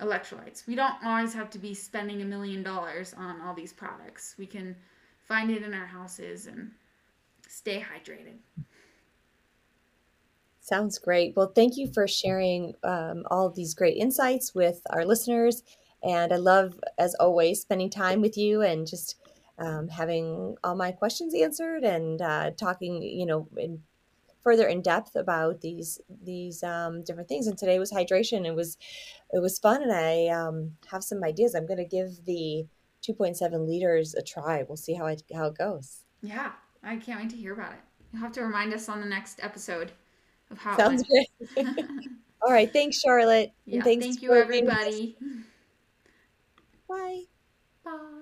[0.00, 0.66] electrolytes.
[0.66, 4.34] We don't always have to be spending a million dollars on all these products.
[4.38, 4.76] We can
[5.26, 6.70] find it in our houses and
[7.48, 8.38] stay hydrated.
[10.60, 11.34] Sounds great.
[11.36, 15.62] Well, thank you for sharing um, all of these great insights with our listeners.
[16.02, 19.16] And I love, as always, spending time with you and just
[19.58, 23.48] um, having all my questions answered and uh, talking, you know,
[24.42, 27.46] further in depth about these these um, different things.
[27.46, 28.46] And today was hydration.
[28.46, 28.76] It was
[29.32, 31.54] it was fun, and I um, have some ideas.
[31.54, 32.66] I'm going to give the
[33.06, 34.64] 2.7 liters a try.
[34.66, 36.04] We'll see how it how it goes.
[36.22, 37.80] Yeah, I can't wait to hear about it.
[38.12, 39.92] You'll have to remind us on the next episode
[40.50, 40.76] of how.
[40.76, 41.66] Sounds good.
[42.42, 42.72] All right.
[42.72, 43.52] Thanks, Charlotte.
[43.66, 45.16] Yeah, thanks thank you, everybody.
[46.88, 47.24] Bye.
[47.84, 48.20] Bye.